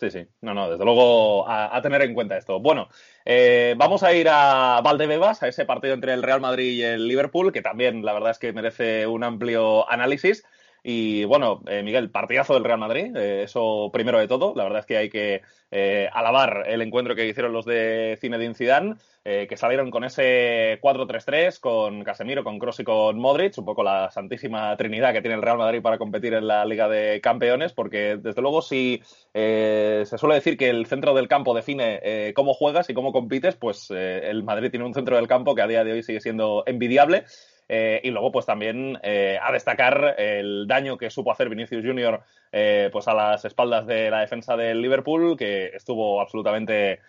[0.00, 2.58] sí, sí, No, no, desde luego a, tener en cuenta esto.
[2.58, 2.88] Bueno,
[3.24, 7.06] eh, vamos a ir a Valdebebas, a ese partido entre el Real Madrid y el
[7.06, 10.42] Liverpool, que también la verdad es que merece un amplio análisis.
[10.82, 14.54] Y bueno, eh, Miguel, partidazo del Real Madrid, eh, eso primero de todo.
[14.54, 18.54] La verdad es que hay que eh, alabar el encuentro que hicieron los de Zinedine
[18.54, 23.82] Zidane, que salieron con ese 4-3-3, con Casemiro, con Kroos y con Modric, un poco
[23.82, 27.74] la santísima trinidad que tiene el Real Madrid para competir en la Liga de Campeones,
[27.74, 29.02] porque desde luego si
[29.34, 33.90] se suele decir que el centro del campo define cómo juegas y cómo compites, pues
[33.90, 37.24] el Madrid tiene un centro del campo que a día de hoy sigue siendo envidiable.
[37.68, 42.22] Eh, y luego, pues también eh, a destacar el daño que supo hacer Vinicius Junior
[42.50, 47.00] eh, pues a las espaldas de la defensa del Liverpool, que estuvo absolutamente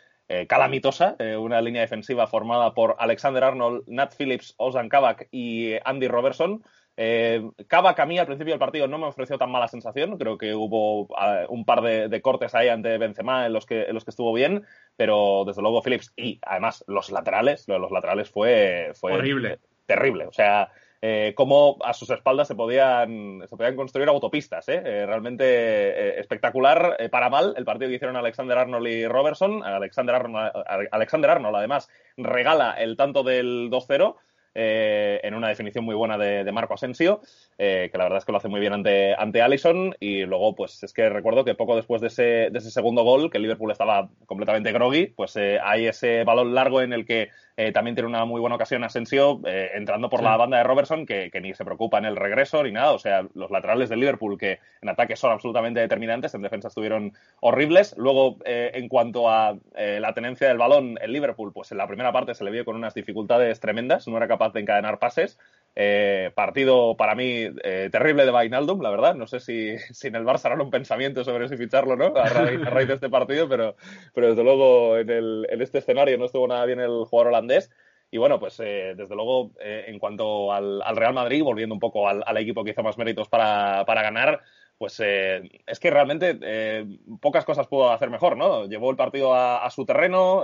[0.48, 1.16] calamitosa.
[1.40, 6.62] una línea defensiva formada por Alexander Arnold, Nat Phillips, Ozan Kabak y Andy Robertson.
[7.02, 10.20] Eh, Kabak a mí al principio del partido no me ofreció tan mala sensación.
[10.20, 11.08] Creo que hubo
[11.48, 14.66] un par de, cortes ahí ante Benzema en los, que, en los que estuvo bien,
[14.98, 19.60] pero desde luego Phillips y además los laterales, lo de los laterales fue, fue horrible
[19.90, 20.28] terrible.
[20.28, 20.72] O sea,
[21.02, 24.70] eh, cómo a sus espaldas se podían, se podían construir autopistas.
[24.70, 24.82] ¿eh?
[24.86, 29.64] eh realmente eh, espectacular, para mal, el partido que hicieron Alexander Arnold y Robertson.
[29.64, 30.52] Alexander Arnold,
[30.92, 34.16] Alexander Arnold además, regala el tanto del 2-0
[34.56, 37.22] eh, en una definición muy buena de, Marco Asensio,
[37.58, 39.96] eh, que la verdad es que lo hace muy bien ante, ante Allison.
[40.00, 43.30] Y luego, pues es que recuerdo que poco después de ese, de ese segundo gol,
[43.30, 47.30] que Liverpool estaba completamente groggy, pues eh, hay ese balón largo en el que
[47.74, 51.54] también tiene una muy buena ocasión Asensio, entrando por la banda de Robertson, que, ni
[51.54, 52.94] se preocupa en el regreso ni nada.
[52.94, 57.14] O sea, los laterales del Liverpool, que en ataque son absolutamente determinantes, en defensa estuvieron
[57.42, 57.96] horribles.
[57.98, 62.34] Luego, en cuanto a la tenencia del balón, el Liverpool, pues en la primera parte
[62.34, 65.38] se le vio con unas dificultades tremendas, no era capaz de encadenar pases.
[65.76, 69.16] Eh, partido para mí eh, terrible de Vainaldum, la verdad.
[69.16, 69.76] No sé si,
[70.08, 73.48] en el Barça harán un pensamiento sobre si ficharlo no a raíz, de este partido,
[73.48, 73.76] pero,
[74.14, 77.70] pero desde luego en, el, en, este escenario no estuvo nada bien el jugador holandés.
[78.12, 82.38] Y bueno, pues eh, desde luego en cuanto al, Real Madrid, volviendo un poco al,
[82.38, 84.42] equipo que hizo más méritos para, ganar,
[84.80, 86.88] pues es que realmente
[87.22, 88.66] pocas cosas pudo hacer mejor, ¿no?
[88.66, 90.44] Llevó el partido a, a su terreno,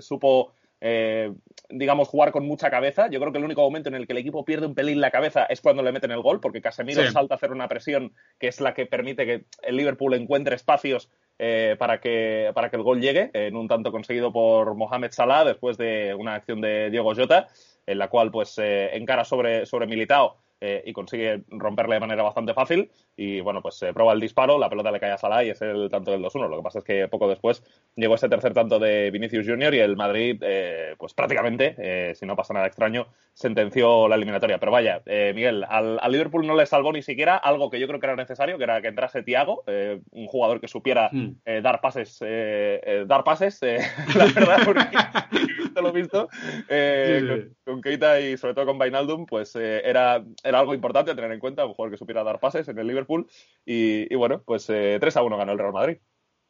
[0.00, 1.32] supo eh,
[1.70, 3.08] digamos, jugar con mucha cabeza.
[3.08, 5.10] Yo creo que el único momento en el que el equipo pierde un pelín la
[5.10, 8.48] cabeza es cuando le meten el gol, porque Casemiro salta a hacer una presión que
[8.48, 12.82] es la que permite que el Liverpool encuentre espacios eh, para, que, para que el
[12.82, 17.14] gol llegue, en un tanto conseguido por Mohamed Salah después de una acción de Diego
[17.14, 17.48] Jota,
[17.86, 22.22] en la cual pues eh, encara sobre, sobre Militao eh, y consigue romperle de manera
[22.22, 22.90] bastante fácil.
[23.18, 25.60] Y bueno, pues se prueba el disparo, la pelota le cae a Salah y es
[25.60, 26.48] el tanto del 2-1.
[26.48, 27.62] Lo que pasa es que poco después
[27.96, 32.24] llegó ese tercer tanto de Vinicius Junior y el Madrid, eh, pues prácticamente, eh, si
[32.24, 34.58] no pasa nada extraño, sentenció la eliminatoria.
[34.58, 38.06] Pero vaya, Miguel, al, Liverpool no le salvó ni siquiera algo que yo creo que
[38.06, 39.64] era necesario, que era que entrase Thiago,
[40.12, 41.62] un jugador que supiera hmm.
[41.62, 42.20] dar pases,
[43.06, 43.60] dar pases,
[44.16, 44.80] la verdad, porque
[45.82, 46.28] lo visto,
[47.66, 50.22] Con, Keita y sobre todo con Vainaldum, pues era
[50.60, 53.26] algo importante a tener en cuenta, un jugador que supiera dar pases en el Liverpool.
[53.64, 55.98] Y, bueno, pues 3 eh, a 1 ganó el Real Madrid.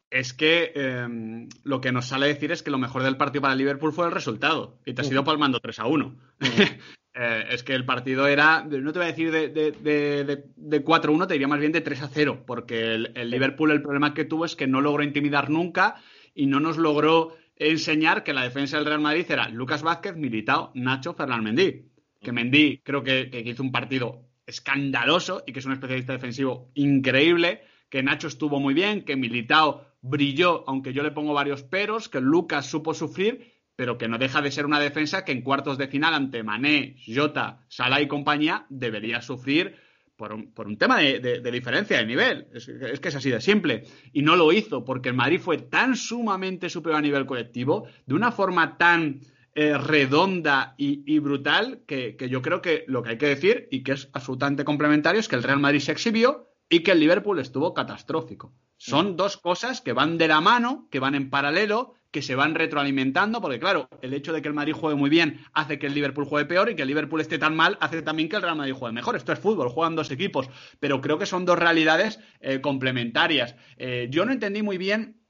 [0.09, 3.41] Es que em, lo que nos sale a decir es que lo mejor del partido
[3.41, 4.79] para el Liverpool fue el resultado.
[4.85, 6.15] Y te has ido palmando 3 a 1.
[7.17, 11.15] Eh, es que el partido era, no te voy a decir de, de, 4 a
[11.15, 12.43] 1, te diría más bien de 3 a 0.
[12.45, 15.95] Porque el, el Liverpool el problema que tuvo es que no logró intimidar nunca
[16.33, 20.71] y no nos logró enseñar que la defensa del Real Madrid era Lucas Vázquez, Militao,
[20.73, 21.85] Nacho, Fernán Mendy
[22.25, 27.61] que Mendy creo que, hizo un partido escandaloso y que es un especialista defensivo increíble,
[27.89, 32.19] que Nacho estuvo muy bien, que Militao brilló, aunque yo le pongo varios peros, que
[32.19, 35.87] Lucas supo sufrir, pero que no deja de ser una defensa que en cuartos de
[35.87, 39.75] final ante Mané, Jota, Salah y compañía debería sufrir
[40.17, 42.47] por un, tema de, diferencia de nivel.
[42.53, 43.83] Es, es, que es así de simple.
[44.13, 48.15] Y no lo hizo porque el Madrid fue tan sumamente superior a nivel colectivo, de
[48.15, 49.19] una forma tan
[49.57, 53.93] eh, redonda y, brutal que, yo creo que lo que hay que decir y que
[53.93, 57.73] es absolutamente complementario es que el Real Madrid se exhibió y que el Liverpool estuvo
[57.73, 58.53] catastrófico.
[58.75, 62.53] Son dos cosas que van de la mano, que van en paralelo, que se van
[62.53, 65.93] retroalimentando, porque claro, el hecho de que el Madrid juegue muy bien hace que el
[65.93, 68.57] Liverpool juegue peor y que el Liverpool esté tan mal hace también que el Real
[68.57, 69.15] Madrid juegue mejor.
[69.15, 70.49] Esto es fútbol, juegan dos equipos,
[70.81, 73.55] pero creo que son dos realidades eh, complementarias.
[73.77, 75.21] Eh, yo no entendí muy bien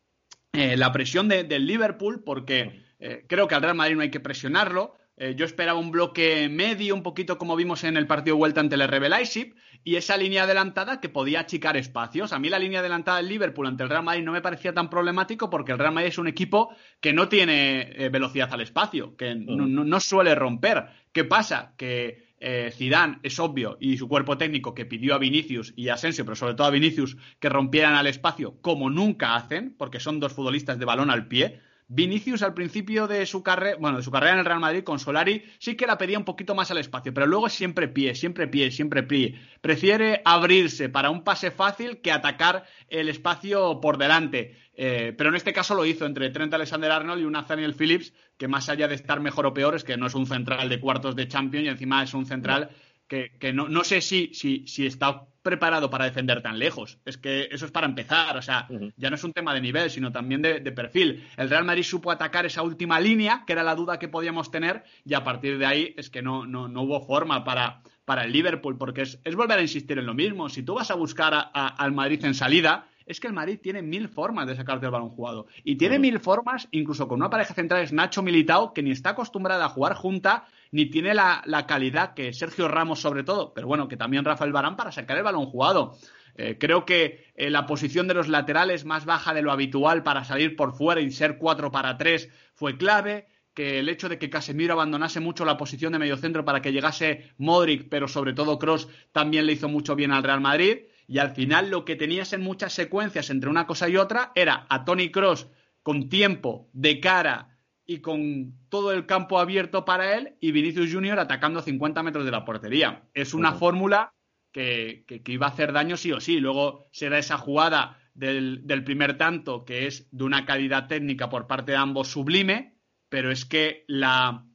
[0.52, 4.96] la presión del Liverpool porque eh, creo que al Real Madrid no hay que presionarlo.
[5.18, 8.76] Eh, yo esperaba un bloque medio, un poquito como vimos en el partido vuelta ante
[8.76, 12.34] el RB Leipzig, y esa línea adelantada que podía achicar espacios.
[12.34, 14.90] A mí la línea adelantada del Liverpool ante el Real Madrid no me parecía tan
[14.90, 19.16] problemático porque el Real Madrid es un equipo que no tiene eh, velocidad al espacio,
[19.16, 20.88] que no, suele romper.
[21.14, 21.76] ¿Qué pasa?
[21.78, 22.26] Que
[22.72, 26.36] Zidane es obvio y su cuerpo técnico que pidió a Vinicius y a Asensio, pero
[26.36, 30.78] sobre todo a Vinicius, que rompieran al espacio como nunca hacen, porque son dos futbolistas
[30.80, 31.62] de balón al pie.
[31.88, 34.98] Vinicius al principio de su carrera, bueno, de su carrera en el Real Madrid con
[34.98, 38.48] Solari, sí que la pedía un poquito más al espacio, pero luego siempre pie, siempre
[38.48, 39.40] pie, siempre pie.
[39.62, 44.56] Prefiere abrirse para un pase fácil que atacar el espacio por delante.
[44.78, 48.48] Eh, pero en este caso lo hizo entre Trent Alexander-Arnold y un Nathaniel Phillips, que
[48.48, 51.16] más allá de estar mejor o peor, es que no es un central de cuartos
[51.16, 52.72] de Champions y encima es un central
[53.08, 56.98] que, no, no, sé si, si, si está preparado para defender tan lejos.
[57.06, 59.92] Es que eso es para empezar, o sea, ya no es un tema de nivel,
[59.92, 61.24] sino también de, perfil.
[61.38, 64.84] El Real Madrid supo atacar esa última línea, que era la duda que podíamos tener,
[65.06, 68.32] y a partir de ahí es que no, no, no hubo forma para, para el
[68.32, 70.50] Liverpool, porque es, volver a insistir en lo mismo.
[70.50, 74.10] Si tú vas a buscar al Madrid en salida, es que el Madrid tiene mil
[74.10, 75.48] formas de sacarte el balón jugado.
[75.64, 79.12] Y tiene mil formas, incluso con una pareja central es Nacho Militao, que ni está
[79.12, 83.88] acostumbrada a jugar junta, ni tiene la, calidad que Sergio Ramos sobre todo, pero bueno,
[83.88, 85.98] que también Rafael Barán para sacar el balón jugado.
[86.36, 90.26] Eh, creo que eh, la posición de los laterales más baja de lo habitual para
[90.26, 93.30] salir por fuera y ser 4 para 3 fue clave.
[93.54, 97.32] que el hecho de que Casemiro abandonase mucho la posición de mediocentro para que llegase
[97.38, 100.80] Modric, pero sobre todo Cross, también le hizo mucho bien al Real Madrid.
[101.08, 104.66] Y al final lo que tenías en muchas secuencias entre una cosa y otra era
[104.68, 105.48] a Tony Cross
[105.84, 107.55] con tiempo, de cara
[107.86, 112.26] y con todo el campo abierto para él y Vinicius Junior atacando a 50 metros
[112.26, 113.04] de la portería.
[113.14, 114.14] Es una fórmula
[114.52, 116.40] que, iba a hacer daño sí o sí.
[116.40, 121.48] Luego será esa jugada del, del primer tanto que es de una calidad técnica por
[121.48, 122.76] parte de ambos sublime,
[123.10, 124.46] pero es que la,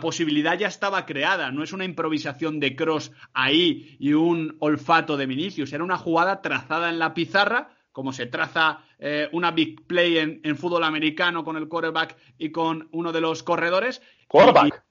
[0.00, 5.26] posibilidad ya estaba creada, no es una improvisación de Cross ahí y un olfato de
[5.26, 10.18] Vinicius, era una jugada trazada en la pizarra, como se traza eh, una big play
[10.18, 14.02] en, fútbol americano con el quarterback y con uno de los corredores.
[14.28, 14.84] Quarterback.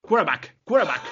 [0.00, 1.02] quarterback, quarterback,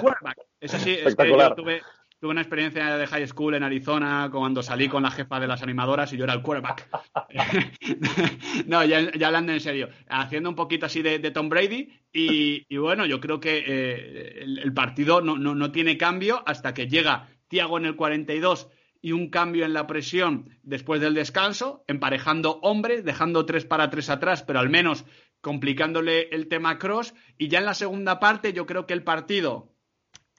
[0.00, 0.38] quarterback.
[0.60, 1.82] Es así, es que yo tuve,
[2.20, 5.62] Tuve una experiencia de high school en Arizona cuando salí con la jefa de las
[5.62, 6.88] animadoras y yo era el quarterback.
[8.66, 13.20] no, ya, hablando en serio, haciendo un poquito así de, Tom Brady y, bueno, yo
[13.20, 18.68] creo que eh, el, partido no, tiene cambio hasta que llega Tiago en el 42
[19.00, 24.10] y un cambio en la presión después del descanso, emparejando hombres, dejando tres para tres
[24.10, 25.04] atrás, pero al menos
[25.40, 27.14] complicándole el tema cross.
[27.36, 29.74] Y ya en la segunda parte yo creo que el partido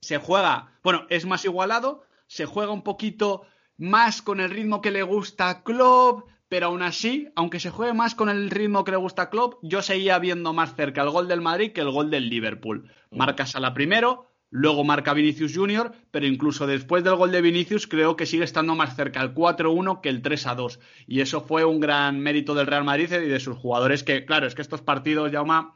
[0.01, 3.43] se juega, bueno, es más igualado, se juega un poquito
[3.77, 7.93] más con el ritmo que le gusta a Klopp, pero aún así, aunque se juegue
[7.93, 11.11] más con el ritmo que le gusta a Klopp, yo seguía viendo más cerca el
[11.11, 12.91] gol del Madrid que el gol del Liverpool.
[13.11, 13.17] Mm.
[13.17, 18.15] Marca Sala primero, luego marca Vinicius Junior, pero incluso después del gol de Vinicius creo
[18.15, 20.79] que sigue estando más cerca el 4-1 que el 3-2.
[21.07, 24.47] Y eso fue un gran mérito del Real Madrid y de sus jugadores que, claro,
[24.47, 25.75] es que estos partidos, Jauma,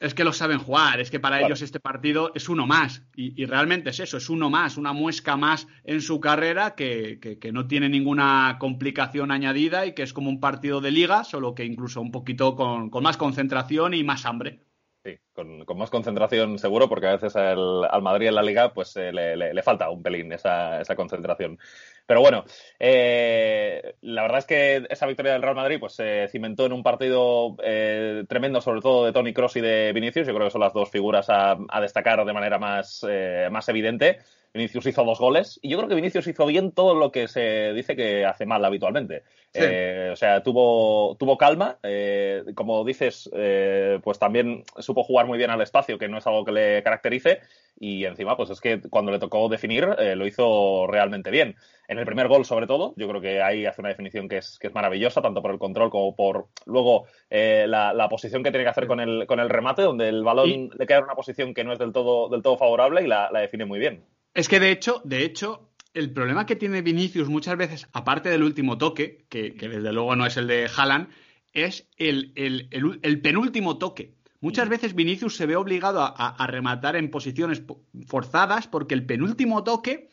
[0.00, 3.02] es que lo saben jugar, es que para ellos este partido es uno más.
[3.16, 7.66] Y, realmente es eso, es uno más, una muesca más en su carrera que, no
[7.66, 12.00] tiene ninguna complicación añadida y que es como un partido de liga, solo que incluso
[12.00, 14.67] un poquito con, más concentración y más hambre.
[15.08, 19.10] Sí, con, más concentración seguro, porque a veces al Madrid en la liga pues eh,
[19.10, 21.58] le, falta un pelín esa, esa concentración.
[22.04, 22.44] Pero bueno,
[22.78, 26.82] eh, la verdad es que esa victoria del Real Madrid pues se cimentó en un
[26.82, 30.26] partido eh, tremendo, sobre todo de Tony Cross y de Vinicius.
[30.26, 34.18] Yo creo que son las dos figuras a, destacar de manera más, eh, más evidente.
[34.54, 37.72] Vinicius hizo dos goles y yo creo que Vinicius hizo bien todo lo que se
[37.72, 39.22] dice que hace mal habitualmente.
[39.54, 41.78] o sea, tuvo, tuvo calma,
[42.54, 43.30] como dices,
[44.02, 47.40] pues también supo jugar muy bien al espacio, que no es algo que le caracterice,
[47.80, 51.56] y encima, pues es que cuando le tocó definir, lo hizo realmente bien
[51.88, 52.94] en el primer gol sobre todo.
[52.96, 55.58] Yo creo que ahí hace una definición que es, que es maravillosa, tanto por el
[55.58, 59.48] control como por luego eh, la, posición que tiene que hacer con el, con el
[59.48, 62.42] remate, donde el balón le queda en una posición que no es del todo, del
[62.42, 64.04] todo favorable y la, define muy bien.
[64.34, 68.42] Es que de hecho, de hecho, el problema que tiene Vinicius muchas veces, aparte del
[68.42, 71.08] último toque, que, desde luego no es el de Haaland,
[71.52, 72.32] es el,
[73.22, 74.14] penúltimo toque.
[74.40, 74.70] Muchas mm.
[74.70, 77.62] veces Vinicius se ve obligado a, rematar en posiciones
[78.06, 80.10] forzadas porque el penúltimo toque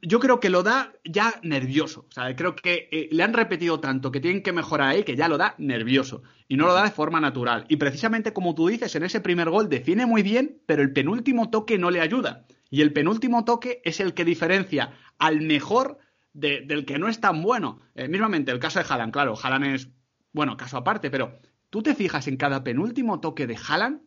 [0.00, 2.06] yo creo que lo da ya nervioso.
[2.08, 5.16] O sea, creo que eh, le han repetido tanto que tienen que mejorar ahí que
[5.16, 6.22] ya lo da nervioso.
[6.48, 7.66] Y no lo da de forma natural.
[7.68, 11.50] Y precisamente como tú dices, en ese primer gol define muy bien, pero el penúltimo
[11.50, 12.46] toque no le ayuda.
[12.76, 15.96] Y el penúltimo toque es el que diferencia al mejor
[16.34, 17.80] del que no es tan bueno.
[17.94, 19.88] Eh, mismamente, el caso de Haaland, claro, Haaland es,
[20.34, 21.38] bueno, caso aparte, pero
[21.70, 24.02] tú te fijas en cada penúltimo toque de Haaland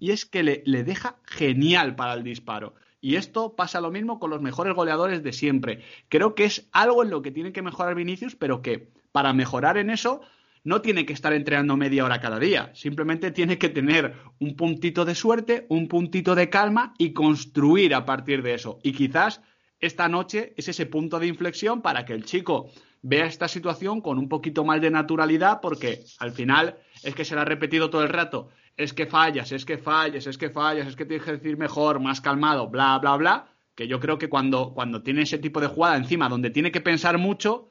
[0.00, 2.74] y es que le, le deja genial para el disparo.
[3.00, 5.80] Y esto pasa lo mismo con los mejores goleadores de siempre.
[6.10, 9.78] Creo que es algo en lo que tiene que mejorar Vinicius, pero que para mejorar
[9.78, 10.20] en eso
[10.64, 12.72] no tiene que estar entrenando media hora cada día.
[12.74, 18.04] Simplemente tiene que tener un puntito de suerte, un puntito de calma y construir a
[18.04, 18.78] partir de eso.
[18.82, 19.40] Y quizás
[19.78, 22.70] esta noche es ese punto de inflexión para que el chico
[23.02, 27.34] vea esta situación con un poquito más de naturalidad, porque al final es que se
[27.34, 30.86] la ha repetido todo el rato es que fallas, es que fallas, es que fallas,
[30.86, 34.28] es que tienes que decir mejor, más calmado, bla, bla, bla, que yo creo que
[34.28, 37.70] cuando, cuando tiene ese tipo de jugada encima donde tiene que pensar mucho,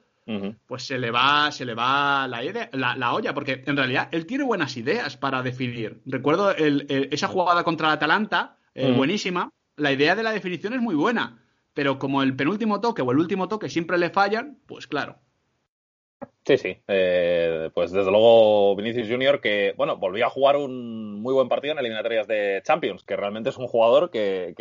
[0.67, 4.43] pues se le va, se le va la, la, olla, porque en realidad él tiene
[4.43, 6.01] buenas ideas para definir.
[6.05, 10.95] Recuerdo esa jugada contra el Atalanta, eh, buenísima, la idea de la definición es muy
[10.95, 11.41] buena,
[11.73, 15.19] pero como el penúltimo toque o el último toque siempre le fallan, pues claro,
[16.45, 16.77] Sí, sí.
[16.89, 21.71] Eh, pues desde luego Vinicius Junior que, bueno, volvió a jugar un muy buen partido
[21.71, 24.53] en eliminatorias de Champions, que realmente es un jugador que,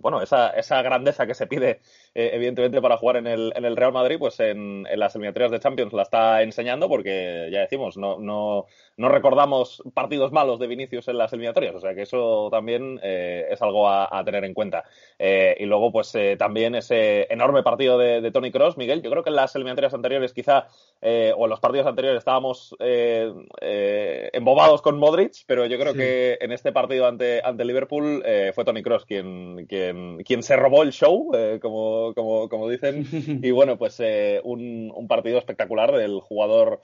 [0.00, 1.80] bueno, esa, esa grandeza que se pide
[2.14, 5.60] eh, evidentemente para jugar en el, en el Real Madrid, pues en, las eliminatorias de
[5.60, 8.64] Champions la está enseñando porque, ya decimos, no, no,
[8.96, 13.48] no recordamos partidos malos de Vinicius en las eliminatorias, o sea que eso también eh,
[13.50, 14.84] es algo a, tener en cuenta.
[15.18, 19.30] y luego, pues también ese enorme partido de, de Tony Cross, Miguel, yo creo que
[19.30, 20.68] en las eliminatorias anteriores quizá
[21.02, 25.94] eh, o en los partidos anteriores estábamos eh, eh, embobados con Modric, pero yo creo
[25.94, 28.22] que en este partido ante, ante Liverpool
[28.54, 31.30] fue Tony Cross quien, quien, quien se robó el show,
[31.62, 33.06] como, como, como, dicen.
[33.42, 34.00] Y bueno, pues
[34.44, 36.80] un, un, partido espectacular del jugador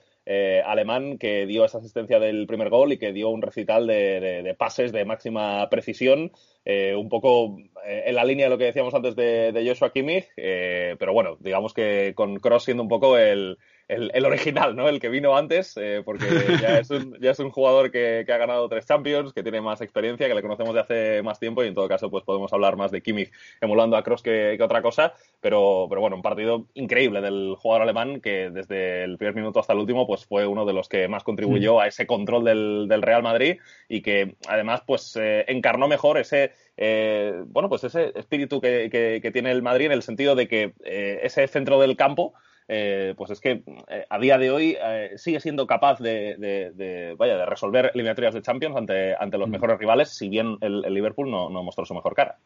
[0.65, 4.55] alemán que dio esa asistencia del primer gol y que dio un recital de, de,
[4.55, 6.33] pases de máxima precisión,
[6.65, 11.13] un poco en la línea de lo que decíamos antes de, de Joshua Kimmich, pero
[11.13, 13.59] bueno, digamos que con Cross siendo un poco el
[13.89, 14.89] el, original, ¿no?
[14.89, 16.25] El que vino antes, eh, porque
[16.61, 19.81] ya es, un, ya es un jugador que, ha ganado tres Champions, que tiene más
[19.81, 22.77] experiencia, que le conocemos de hace más tiempo y en todo caso pues podemos hablar
[22.77, 23.31] más de Kimmich
[23.61, 28.21] emulando a Kroos que, otra cosa, pero, pero bueno, un partido increíble del jugador alemán
[28.21, 31.23] que desde el primer minuto hasta el último pues fue uno de los que más
[31.23, 31.81] contribuyó mm.
[31.81, 33.59] a ese control del, Real Madrid
[33.89, 39.31] y que además pues eh, encarnó mejor ese eh, bueno, pues ese espíritu que, que,
[39.31, 42.35] tiene el Madrid en el sentido de que ese centro del campo
[42.69, 47.37] eh, pues es que eh, a día de hoy eh, sigue siendo capaz de, vaya,
[47.37, 49.53] de resolver eliminatorias de Champions ante, ante los mm.
[49.53, 52.39] mejores rivales, si bien el, Liverpool no, mostró su mejor cara.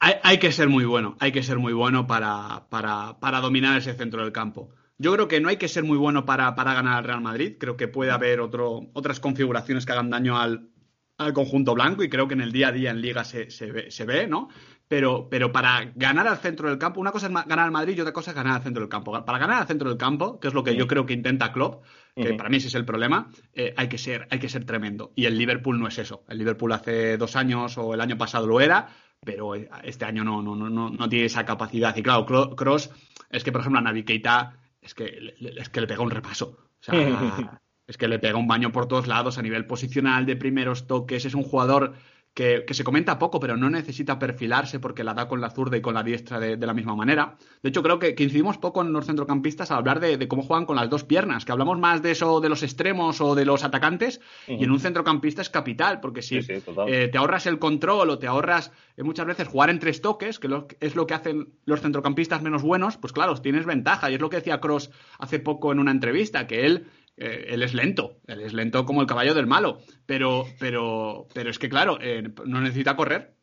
[0.00, 4.22] Hay, que ser muy bueno, hay que ser muy bueno para, para, dominar ese centro
[4.22, 4.70] del campo.
[4.96, 7.56] Yo creo que no hay que ser muy bueno para, ganar al Real Madrid.
[7.60, 10.70] Creo que puede haber otro, otras configuraciones que hagan daño al,
[11.18, 13.70] al conjunto blanco y creo que en el día a día en Liga se, se,
[13.70, 14.48] ve, se ve, ¿no?
[14.90, 18.00] Pero, pero para ganar al centro del campo, una cosa es ganar al Madrid y
[18.00, 19.24] otra cosa es ganar al centro del campo.
[19.24, 21.84] Para ganar al centro del campo, que es lo que yo creo que intenta Klopp,
[22.16, 25.12] que para mí ese es el problema, eh, hay, que ser, hay que ser tremendo.
[25.14, 26.24] Y el Liverpool no es eso.
[26.28, 28.88] El Liverpool hace dos años o el año pasado lo era,
[29.24, 31.96] pero este año no, no, no, no, tiene esa capacidad.
[31.96, 32.90] Y claro, Cross,
[33.30, 36.58] es que por ejemplo a Navi Keita es que, es que le pega un repaso.
[36.80, 36.96] O sea,
[37.86, 41.26] es que le pega un baño por todos lados a nivel posicional, de primeros toques.
[41.26, 41.94] Es un jugador
[42.34, 45.80] que, se comenta poco, pero no necesita perfilarse porque la da con la zurda y
[45.80, 47.36] con la diestra de, la misma manera.
[47.62, 50.76] De hecho, creo que, incidimos poco en los centrocampistas al hablar de, cómo juegan con
[50.76, 54.20] las dos piernas, que hablamos más de eso de los extremos o de los atacantes,
[54.46, 58.26] y en un centrocampista es capital, porque si eh, te ahorras el control o te
[58.26, 60.48] ahorras eh, muchas veces jugar en tres toques, que
[60.80, 64.10] es lo que hacen los centrocampistas menos buenos, pues claro, tienes ventaja.
[64.10, 66.86] Y es lo que decía Cross hace poco en una entrevista, que él
[67.20, 71.50] eh, él es lento, él es lento como el caballo del malo, pero, pero, pero
[71.50, 73.36] es que claro, eh, no necesita correr,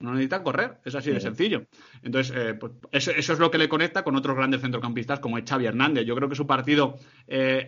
[0.00, 1.66] no necesita correr, es así de sencillo.
[2.02, 5.44] Entonces, eh, pues eso, es lo que le conecta con otros grandes centrocampistas como es
[5.46, 6.06] Xavi Hernández.
[6.06, 6.94] Yo creo que su partido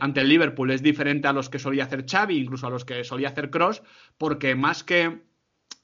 [0.01, 3.05] ante el Liverpool es diferente a los que solía hacer Xavi, incluso a los que
[3.05, 3.83] solía hacer Cross,
[4.17, 5.25] porque más que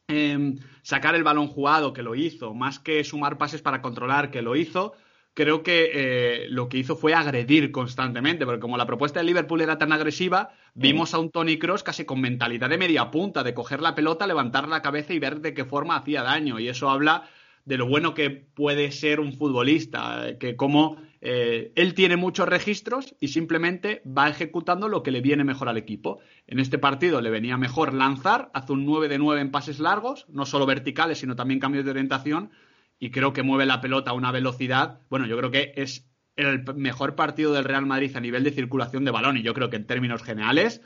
[0.09, 4.41] em, sacar el balón jugado, que lo hizo, más que sumar pases para controlar, que
[4.41, 4.95] lo hizo,
[5.37, 9.61] creo que eh, lo que hizo fue agredir constantemente, porque como la propuesta de Liverpool
[9.61, 13.53] era tan agresiva, vimos a un Tony Cross casi con mentalidad de media punta, de
[13.53, 16.59] coger la pelota, levantar la cabeza y ver de qué forma hacía daño.
[16.59, 17.29] Y eso habla
[17.67, 23.15] de lo bueno que puede ser un futbolista, que como eh, él tiene muchos registros
[23.21, 26.19] y simplemente va ejecutando lo que le viene mejor al equipo.
[26.47, 30.25] En este partido le venía mejor lanzar, hace un 9 de 9 en pases largos,
[30.31, 32.53] no solo verticales, sino también cambios de orientación,
[32.99, 35.01] y creo que mueve la pelota a una velocidad.
[35.11, 39.05] Bueno, yo creo que es el mejor partido del Real Madrid a nivel de circulación
[39.05, 40.83] de balón y yo creo que en términos generales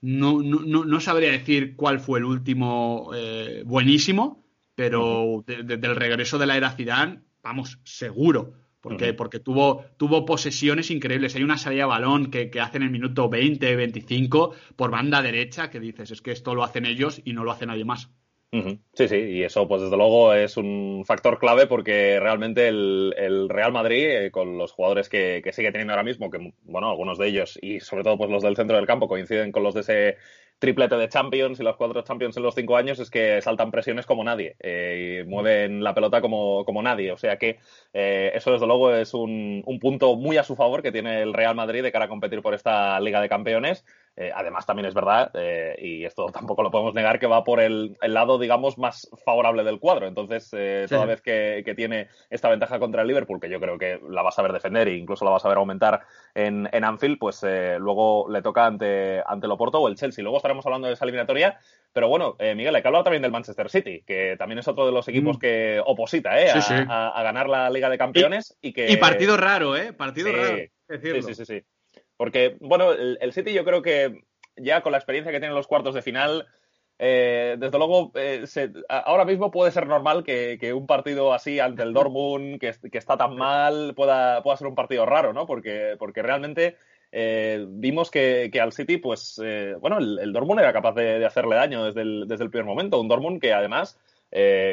[0.00, 4.44] no, no, sabría decir cuál fue el último eh, buenísimo,
[4.74, 8.52] pero del regreso de la era Zidane, vamos, seguro.
[8.82, 11.34] Porque, porque tuvo, tuvo posesiones increíbles.
[11.36, 15.22] Hay una salida de balón que, que hacen en el minuto 20, 25 por banda
[15.22, 18.10] derecha que dices, es que esto lo hacen ellos y no lo hace nadie más.
[18.92, 23.72] Sí, sí, y eso pues desde luego es un factor clave porque realmente el, Real
[23.72, 27.58] Madrid, eh, con los jugadores que, sigue teniendo ahora mismo, que bueno, algunos de ellos
[27.60, 30.16] y sobre todo pues los del centro del campo coinciden con los de ese
[30.60, 34.06] triplete de Champions y los cuatro Champions en los cinco años, es que saltan presiones
[34.06, 37.10] como nadie eh, y mueven la pelota como, como nadie.
[37.12, 37.58] O sea que
[37.92, 41.34] eh, eso desde luego es un, un punto muy a su favor que tiene el
[41.34, 43.84] Real Madrid de cara a competir por esta Liga de Campeones
[44.16, 47.60] eh, además, también es verdad, eh, y esto tampoco lo podemos negar, que va por
[47.60, 50.06] el, lado, digamos, más favorable del cuadro.
[50.06, 54.00] Entonces, eh, toda vez que, tiene esta ventaja contra el Liverpool, que yo creo que
[54.08, 56.02] la vas a ver defender e incluso la vas a ver aumentar
[56.32, 60.22] en, en Anfield, pues luego le toca ante, ante el Oporto o el Chelsea.
[60.22, 61.58] Luego estaremos hablando de esa eliminatoria.
[61.92, 64.92] Pero bueno, Miguel, hay que hablar también del Manchester City, que también es otro de
[64.92, 65.40] los equipos mm.
[65.40, 68.56] que oposita a, ganar la Liga de Campeones.
[68.60, 68.90] Y, que...
[68.90, 69.92] y partido raro, ¿eh?
[69.92, 70.56] Partido raro.
[70.56, 71.62] Sí, sí, sí, sí.
[72.16, 74.24] Porque, bueno, el, City yo creo que
[74.56, 76.46] ya con la experiencia que tienen los cuartos de final,
[76.98, 78.44] eh, desde luego, eh,
[78.88, 83.36] ahora mismo puede ser normal que, un partido así ante el Dortmund, que, está tan
[83.36, 85.46] mal, pueda, pueda ser un partido raro, ¿no?
[85.46, 86.76] Porque, porque realmente
[87.10, 89.40] eh, vimos que, al City, pues,
[89.80, 93.00] bueno, el, Dortmund era capaz de, hacerle daño desde el, desde el primer momento.
[93.00, 93.98] Un Dortmund que además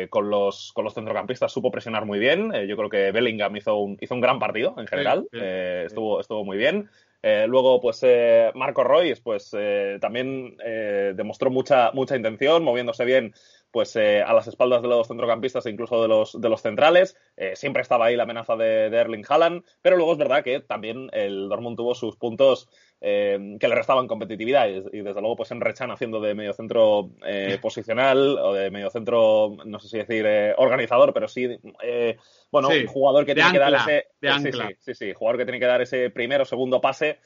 [0.09, 2.51] con, los, con los centrocampistas supo presionar muy bien.
[2.67, 5.27] yo creo que Bellingham hizo un, hizo un gran partido en general.
[5.31, 6.89] estuvo, estuvo muy bien.
[7.23, 8.01] Luego, pues
[8.55, 9.51] Marco Royce, pues
[9.99, 13.33] también demostró mucha, mucha intención, moviéndose bien
[13.71, 17.15] pues eh, a las espaldas de los centrocampistas e incluso de los, de los centrales.
[17.37, 21.09] Eh, siempre estaba ahí la amenaza de, Erling Haaland, pero luego es verdad que también
[21.13, 22.69] el Dortmund tuvo sus puntos
[22.99, 27.09] eh, que le restaban competitividad y, desde luego pues en Rechan haciendo de mediocentro
[27.61, 31.57] posicional o de mediocentro, no sé si decir organizador, pero sí,
[32.51, 34.07] bueno, un jugador que tiene que dar ese...
[34.21, 37.19] Sí, sí, sí, sí, jugador que tiene que dar ese primero o segundo pase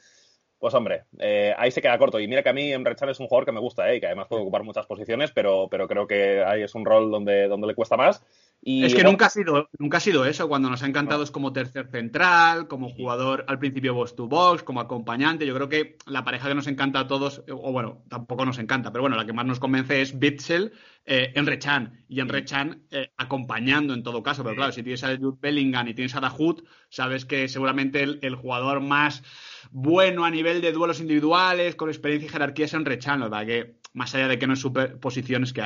[0.58, 2.18] pues hombre, eh, ahí se queda corto.
[2.18, 4.00] Y mira que a mí Emre Can es un jugador que me gusta, ¿eh?
[4.00, 7.48] que además puede ocupar muchas posiciones, pero, pero creo que ahí es un rol donde,
[7.48, 8.24] donde le cuesta más.
[8.68, 10.48] Y, es que nunca, ha sido, nunca ha sido eso.
[10.48, 14.64] Cuando nos ha encantado es como tercer central, como jugador al principio box to box,
[14.64, 15.46] como acompañante.
[15.46, 18.90] Yo creo que la pareja que nos encanta a todos, o bueno, tampoco nos encanta,
[18.90, 20.72] pero bueno, la que más nos convence es Bitzel,
[21.04, 22.04] eh, Emre Can.
[22.08, 24.42] Y Emre Can eh, acompañando en todo caso.
[24.42, 28.34] Pero claro, si tienes a Jude Bellingham y tienes a Dahoud, sabes que seguramente el
[28.34, 29.22] jugador más
[29.70, 33.46] bueno a nivel de duelos individuales, con experiencia y jerarquía es en Rechan, ¿verdad?
[33.46, 35.62] Que más allá de que no es superposición, es que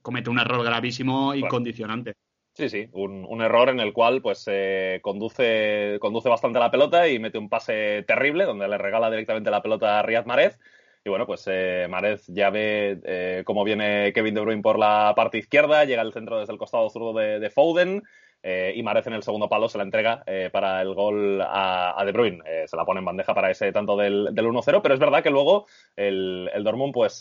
[0.00, 2.14] comete un error gravísimo y condicionante.
[2.54, 7.18] Sí, sí, un, error en el cual pues eh, conduce, conduce bastante la pelota y
[7.18, 10.58] mete un pase terrible donde le regala directamente la pelota a Riyad Mahrez.
[11.04, 15.12] Y bueno, pues eh, Mahrez ya ve eh, cómo viene Kevin De Bruyne por la
[15.16, 18.04] parte izquierda, llega al centro desde el costado zurdo de Foden,
[18.42, 22.02] eh, y Marez en el segundo palo se la entrega eh, para el gol a,
[22.04, 22.40] De Bruyne.
[22.46, 25.30] Eh, se la pone en bandeja para ese tanto del, 1-0, pero es verdad que
[25.30, 25.66] luego
[25.96, 27.20] el, el Dortmund pues,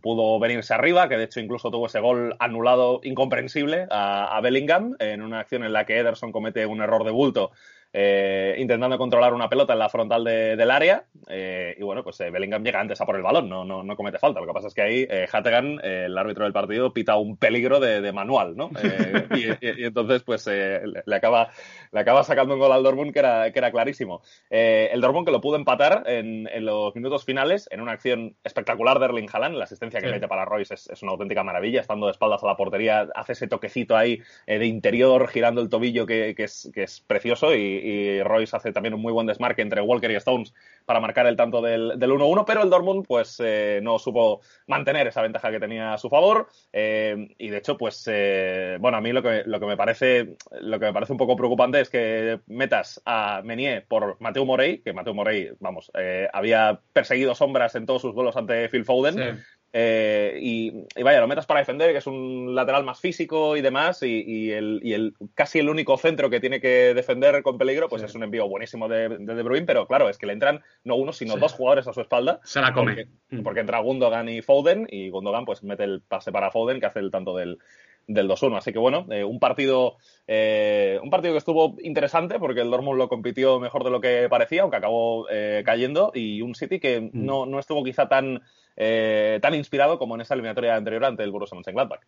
[0.00, 4.96] pudo venirse arriba, que de hecho incluso tuvo ese gol anulado incomprensible a, a Bellingham
[4.98, 7.52] en una acción en la que Ederson comete un error de bulto
[7.94, 11.04] eh, intentando controlar una pelota en la frontal del área.
[11.28, 13.96] Eh, y bueno, pues eh, Bellingham llega antes a por el balón, no, no, no
[13.96, 14.40] comete falta.
[14.40, 18.12] Lo que pasa es que ahí Hattegan, el árbitro del partido, pita un peligro de,
[18.12, 18.70] manual, ¿no?
[19.32, 21.50] Y, entonces, pues le, acaba,
[21.90, 24.22] le acaba sacando un gol al Dortmund que era, que era clarísimo.
[24.50, 29.06] el Dortmund que lo pudo empatar en, los minutos finales en una acción espectacular de
[29.06, 29.56] Erling Haaland.
[29.56, 31.80] La asistencia que mete para Royce es, una auténtica maravilla.
[31.80, 36.06] Estando de espaldas a la portería, hace ese toquecito ahí de interior, girando el tobillo
[36.06, 39.80] que, es, que es precioso y, y Royce hace también un muy buen desmarque entre
[39.80, 40.54] Walker y Stones
[40.84, 45.22] para marcar el tanto del 1-1, pero el Dortmund pues eh, no supo mantener esa
[45.22, 49.12] ventaja que tenía a su favor eh, y de hecho pues eh, bueno, a mí
[49.12, 52.40] lo que, lo que me parece lo que me parece un poco preocupante es que
[52.46, 55.90] metas a Menier por Mateo Morey, que Mateo Morey, vamos,
[56.32, 59.42] había perseguido sombras en todos sus vuelos ante Phil Foden,
[59.74, 60.70] eh, y,
[61.02, 65.14] vaya, lo metas para defender, que es un lateral más físico y demás, y, el,
[65.34, 68.88] casi el único centro que tiene que defender con peligro, pues es un envío buenísimo
[68.88, 71.92] de, de, Bruyne, pero claro, es que le entran no uno, sino dos jugadores a
[71.92, 72.40] su espalda.
[72.44, 73.06] Se la come.
[73.30, 73.42] Mm.
[73.42, 76.98] Porque, entra Gundogan y Foden, y Gundogan pues mete el pase para Foden, que hace
[76.98, 77.58] el tanto del,
[78.06, 78.58] del 2-1.
[78.58, 79.96] Así que bueno, eh, un partido
[80.26, 84.28] eh, un partido que estuvo interesante porque el Dortmund lo compitió mejor de lo que
[84.30, 85.26] parecía, aunque acabó
[85.64, 87.10] cayendo, y un City que mm.
[87.12, 88.42] no, no estuvo quizá tan
[88.76, 92.00] eh, tan inspirado como en esa eliminatoria anterior ante el Borussia Mönchengladbach.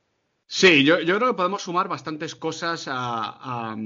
[0.47, 3.77] Sí, yo, creo que podemos sumar bastantes cosas para,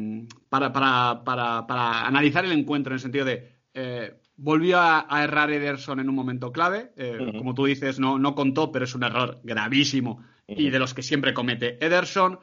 [2.07, 6.51] analizar el encuentro en el sentido de eh, volvió a, errar Ederson en un momento
[6.51, 10.79] clave, eh, como tú dices, no, no contó, pero es un error gravísimo y de
[10.79, 12.41] los que siempre comete Ederson.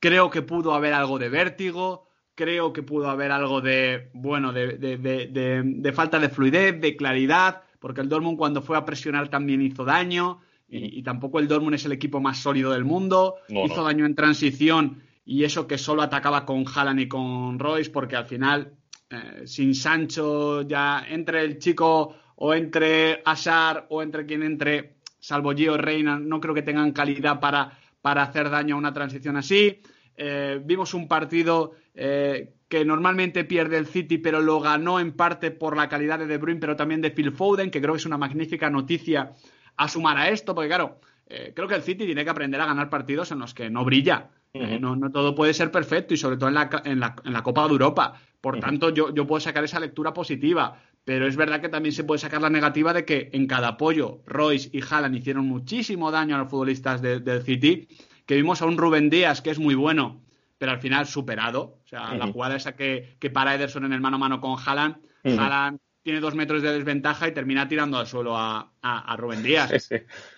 [0.00, 5.92] Creo que pudo haber algo de vértigo, creo que pudo haber algo de, bueno, de
[5.94, 10.40] falta de fluidez, de claridad porque el Dortmund cuando fue a presionar también hizo daño
[10.68, 13.36] y, tampoco el Dortmund es el equipo más sólido del mundo.
[13.48, 18.16] hizo daño en transición y eso que solo atacaba con Haaland y con Royce porque
[18.16, 18.72] al final
[19.08, 25.52] eh, sin Sancho ya entre el chico o entre Asar o entre quien entre, salvo
[25.52, 29.80] Gio Reina, no creo que tengan calidad para, para hacer daño a una transición así.
[30.16, 35.50] Eh, vimos un partido eh, que normalmente pierde el City, pero lo ganó en parte
[35.50, 38.06] por la calidad de De Bruyne, pero también de Phil Foden, que creo que es
[38.06, 39.34] una magnífica noticia
[39.76, 42.66] a sumar a esto, porque claro, eh, creo que el City tiene que aprender a
[42.66, 44.30] ganar partidos en los que no brilla.
[44.54, 47.72] Eh, no, todo puede ser perfecto y sobre todo en la, en la, Copa de
[47.72, 48.14] Europa.
[48.40, 52.02] Por tanto, yo, yo, puedo sacar esa lectura positiva, pero es verdad que también se
[52.02, 56.34] puede sacar la negativa de que en cada apoyo Royce y Haaland hicieron muchísimo daño
[56.34, 57.86] a los futbolistas del City,
[58.26, 60.20] que vimos a un Rubén Díaz que es muy bueno,
[60.58, 61.78] pero al final superado.
[61.84, 64.58] O sea, la jugada esa que, que, para Ederson en el mano a mano con
[64.58, 69.42] Haaland, Haaland tiene dos metros de desventaja y termina tirando al suelo a, a, Rubén
[69.42, 69.90] Díaz.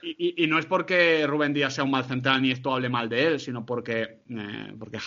[0.03, 3.27] Y, no es porque Rubén Díaz sea un mal central ni esto hable mal de
[3.27, 4.99] él, sino porque, eh, porque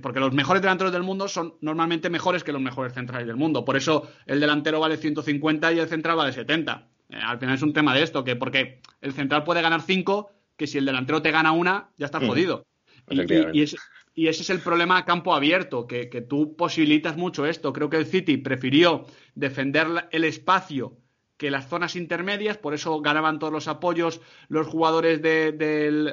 [0.00, 3.66] porque los mejores delanteros del mundo son normalmente mejores que los mejores centrales del mundo.
[3.66, 6.88] Por eso el delantero vale 150 y el central vale 70.
[7.10, 10.32] Eh, al final es un tema de esto, que porque el central puede ganar 5,
[10.56, 12.64] que si el delantero te gana una, ya está jodido.
[13.10, 13.66] Y,
[14.14, 17.72] ese, es el problema a campo abierto, que, que tú posibilitas mucho esto.
[17.72, 20.98] Creo que el City prefirió defender el espacio
[21.42, 25.58] que las zonas intermedias, por eso ganaban todos los apoyos los jugadores del,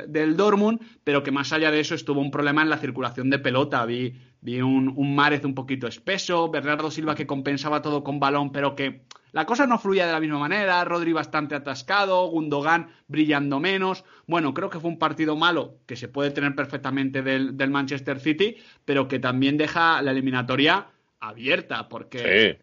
[0.08, 3.38] del, Dortmund, pero que más allá de eso estuvo un problema en la circulación de
[3.38, 3.86] pelota.
[3.86, 8.52] Vi, vi un, un Márez un poquito espeso, Bernardo Silva que compensaba todo con balón,
[8.52, 13.60] pero que la cosa no fluía de la misma manera, Rodri bastante atascado, Gundogan brillando
[13.60, 14.04] menos.
[14.26, 18.20] Bueno, creo que fue un partido malo que se puede tener perfectamente del, del Manchester
[18.20, 20.88] City, pero que también deja la eliminatoria
[21.20, 22.60] abierta, porque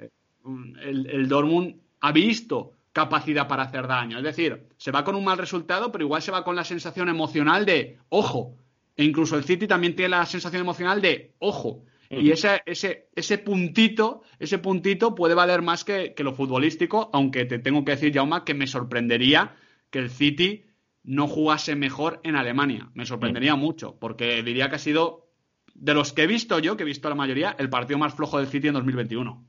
[0.82, 4.18] el, el Dortmund ha visto capacidad para hacer daño.
[4.18, 7.08] Es decir, se va con un mal resultado, pero igual se va con la sensación
[7.08, 8.56] emocional de ojo.
[8.96, 11.84] E incluso el City también tiene la sensación emocional de ojo.
[12.08, 17.58] Y ese, ese, ese puntito, ese puntito puede valer más que, lo futbolístico, aunque te
[17.58, 19.56] tengo que decir, Jauma, que me sorprendería
[19.90, 20.66] que el City
[21.02, 22.90] no jugase mejor en Alemania.
[22.94, 25.30] Me sorprendería mucho, porque diría que ha sido,
[25.74, 28.38] de los que he visto yo, que he visto la mayoría, el partido más flojo
[28.38, 29.44] del City en 2021.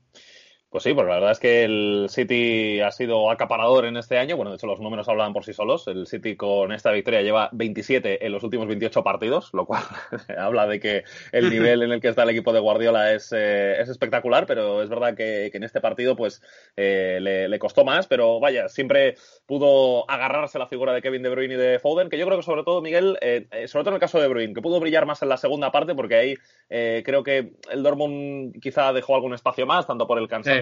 [0.70, 4.36] Pues sí, pues la verdad es que el City ha sido acaparador en este año.
[4.36, 5.88] Bueno, de hecho los números hablan por sí solos.
[5.88, 9.82] El City con esta victoria lleva 27 en los últimos 28 partidos, lo cual
[10.38, 13.80] habla de que el nivel en el que está el equipo de Guardiola es, eh,
[13.80, 16.42] es espectacular, pero es verdad que, en este partido pues
[16.76, 19.14] eh, le, costó más, pero vaya, siempre
[19.46, 22.44] pudo agarrarse la figura de Kevin De Bruyne y de Foden, que yo creo que
[22.44, 25.06] sobre todo, Miguel, eh, sobre todo en el caso de De Bruyne, que pudo brillar
[25.06, 26.34] más en la segunda parte, porque ahí
[26.68, 30.57] creo que el Dortmund quizá dejó algún espacio más, tanto por el cansancio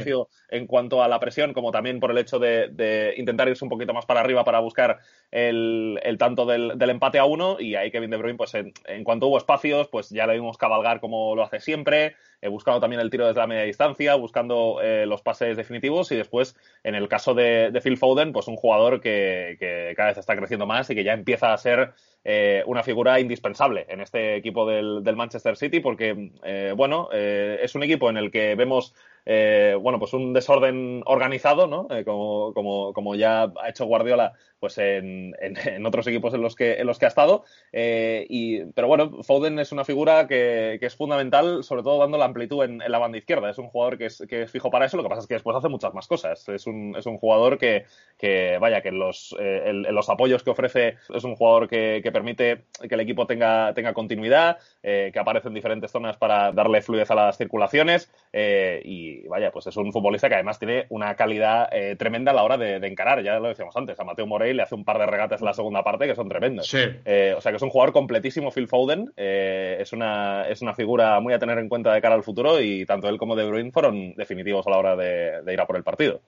[0.48, 3.92] en cuanto a la presión, como también por el hecho de, intentar irse un poquito
[3.92, 4.98] más para arriba para buscar
[5.30, 7.56] el, tanto del, empate a uno.
[7.58, 8.72] Y ahí Kevin De Bruyne, pues en,
[9.04, 13.00] cuanto hubo espacios, pues ya le vimos cabalgar como lo hace siempre, eh, buscando también
[13.00, 16.12] el tiro desde la media distancia, buscando eh, los pases definitivos.
[16.12, 19.56] Y después, en el caso de, Phil Foden, pues un jugador que,
[19.96, 21.92] cada vez está creciendo más y que ya empieza a ser
[22.24, 26.30] eh, una figura indispensable en este equipo del, Manchester City, porque,
[26.76, 28.94] bueno, es un equipo en el que vemos
[29.26, 31.88] eh, bueno, pues un desorden organizado, ¿no?
[31.90, 36.54] Eh, como, como, como, ya ha hecho Guardiola pues en, en, otros equipos en los
[36.54, 37.44] que, en los que ha estado.
[37.72, 42.18] Eh, y, pero bueno, Foden es una figura que, que, es fundamental, sobre todo dando
[42.18, 43.48] la amplitud en, la banda izquierda.
[43.48, 45.34] Es un jugador que es, que es, fijo para eso, lo que pasa es que
[45.34, 46.48] después hace muchas más cosas.
[46.48, 47.84] Es un, es un jugador que,
[48.18, 52.64] que, vaya, que en los, en los apoyos que ofrece es un jugador que, permite
[52.88, 57.14] que el equipo tenga, tenga continuidad, que aparece en diferentes zonas para darle fluidez a
[57.14, 61.96] las circulaciones y y vaya, pues es un futbolista que además tiene una calidad eh,
[61.96, 63.22] tremenda a la hora de, encarar.
[63.22, 65.52] Ya lo decíamos antes, a Mateo Morey le hace un par de regates en la
[65.52, 66.72] segunda parte que son tremendos.
[66.74, 69.12] Eh, o sea que es un jugador completísimo, Phil Foden.
[69.16, 72.60] Eh, es, una, es una figura muy a tener en cuenta de cara al futuro
[72.60, 75.66] y tanto él como De Bruyne fueron definitivos a la hora de, de ir a
[75.66, 76.20] por el partido.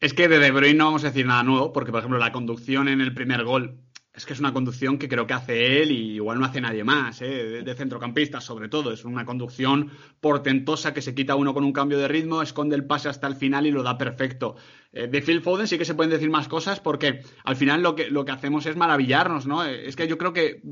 [0.00, 2.32] Es que de De Bruyne no vamos a decir nada nuevo, porque por ejemplo la
[2.32, 3.74] conducción en el primer gol
[4.18, 6.82] es que es una conducción que creo que hace él y igual no hace nadie
[6.82, 7.62] más, ¿eh?
[7.62, 8.92] de, centrocampista sobre todo.
[8.92, 12.84] Es una conducción portentosa que se quita uno con un cambio de ritmo, esconde el
[12.84, 14.56] pase hasta el final y lo da perfecto.
[14.92, 17.94] Eh, de Phil Foden sí que se pueden decir más cosas porque al final lo
[17.94, 19.64] que, lo que hacemos es maravillarnos, ¿no?
[19.64, 20.62] Es que yo creo que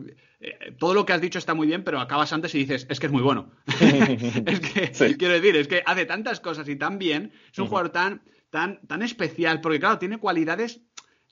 [0.41, 2.99] eh, todo lo que has dicho está muy bien, pero acabas antes y dices, es
[2.99, 3.53] que es muy bueno.
[4.45, 7.91] es que, quiero decir, es que hace tantas cosas y tan bien, es un jugador
[7.91, 10.81] tan, tan, tan especial, porque claro, tiene cualidades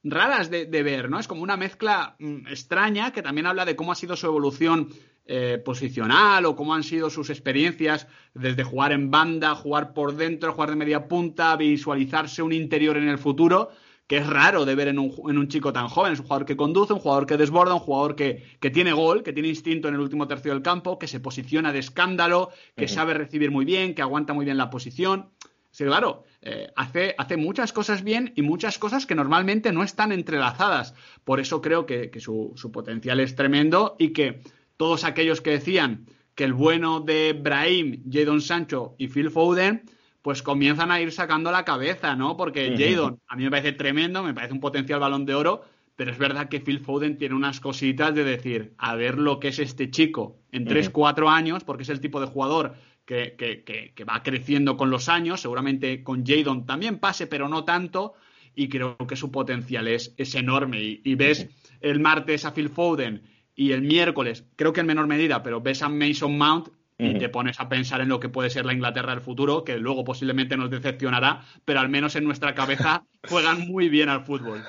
[0.05, 1.19] raras de, ver, ¿no?
[1.19, 4.91] Es como una mezcla mm, extraña que también habla de cómo ha sido su evolución
[5.27, 10.53] eh, posicional o cómo han sido sus experiencias desde jugar en banda, jugar por dentro,
[10.53, 13.71] jugar de media punta, visualizarse un interior en el futuro,
[14.07, 16.13] que es raro de ver en un, chico tan joven.
[16.13, 19.33] Es un jugador que conduce, un jugador que desborda, un jugador que, tiene gol, que
[19.33, 23.15] tiene instinto en el último tercio del campo, que se posiciona de escándalo, que sabe
[23.15, 25.31] recibir muy bien, que aguanta muy bien la posición.
[25.71, 30.13] Sí, claro, eh, hace, hace, muchas cosas bien y muchas cosas que normalmente no están
[30.13, 30.95] entrelazadas.
[31.25, 34.43] Por eso creo que, su, potencial es tremendo y que
[34.77, 39.85] todos aquellos que decían que el bueno de Brahim, Jadon Sancho y Phil Foden,
[40.21, 42.37] pues comienzan a ir sacando la cabeza, ¿no?
[42.37, 45.65] Porque Jadon a mí me parece tremendo, me parece un potencial balón de oro,
[45.97, 49.49] pero es verdad que Phil Foden tiene unas cositas de decir, a ver lo que
[49.49, 52.75] es este chico en 3, 4 años, porque es el tipo de jugador
[53.05, 58.15] que, va creciendo con los años, seguramente con Jadon también pase, pero no tanto,
[58.55, 61.01] y creo que su potencial es, es enorme.
[61.03, 61.49] Y, ves
[61.81, 63.23] el martes a Phil Foden
[63.55, 67.29] y el miércoles, creo que en menor medida, pero ves a Mason Mount y te
[67.29, 70.57] pones a pensar en lo que puede ser la Inglaterra del futuro, que luego posiblemente
[70.57, 74.63] nos decepcionará, pero al menos en nuestra cabeza juegan muy bien al fútbol.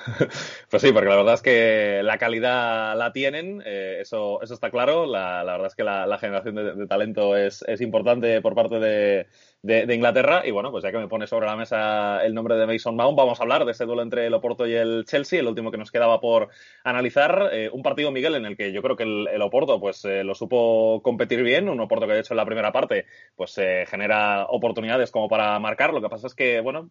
[0.68, 4.70] Pues sí, porque la verdad es que la calidad la tienen, eh, eso, eso está
[4.70, 5.06] claro.
[5.06, 9.28] La, verdad es que la, generación de, talento es, importante por parte de,
[9.66, 10.42] de, Inglaterra.
[10.44, 13.16] Y bueno, pues ya que me pone sobre la mesa el nombre de Mason Mount,
[13.16, 15.78] vamos a hablar de ese duelo entre el Oporto y el Chelsea, el último que
[15.78, 16.48] nos quedaba por
[16.84, 17.50] analizar.
[17.52, 20.34] Eh, un partido, Miguel, en el que yo creo que el, Oporto pues eh, lo
[20.34, 23.54] supo competir bien, un Oporto que de hecho en la primera parte pues
[23.88, 25.92] genera oportunidades como para marcar.
[25.92, 26.88] Lo que pasa es que, bueno,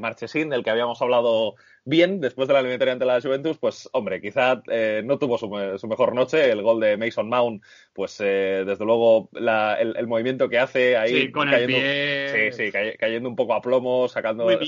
[0.00, 1.54] Marchesín, del que habíamos hablado
[1.84, 4.62] bien después de la eliminatoria ante la Juventus, pues hombre, quizá
[5.04, 5.48] no tuvo su,
[5.88, 6.50] mejor noche.
[6.50, 7.62] El gol de Mason Mount,
[7.92, 13.36] pues desde luego el, movimiento que hace ahí con el pie Sí, sí, cayendo un
[13.36, 14.58] poco a plomo, sacando, ¿eh?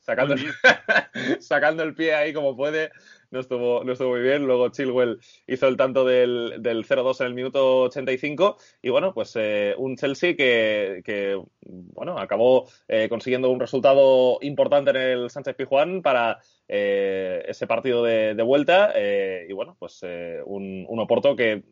[0.00, 0.34] sacando,
[1.40, 2.90] sacando el pie ahí como puede.
[3.30, 4.46] No estuvo, no estuvo muy bien.
[4.46, 5.18] Luego Chilwell
[5.48, 8.58] hizo el tanto del, del 0-2 en el minuto 85.
[8.80, 14.96] Y bueno, pues eh, un Chelsea que, bueno, acabó eh, consiguiendo un resultado importante en
[14.96, 16.38] el Sánchez Pijuán para
[16.68, 18.94] ese partido de, vuelta.
[18.96, 20.02] y bueno, pues
[20.46, 21.64] un, un Oporto que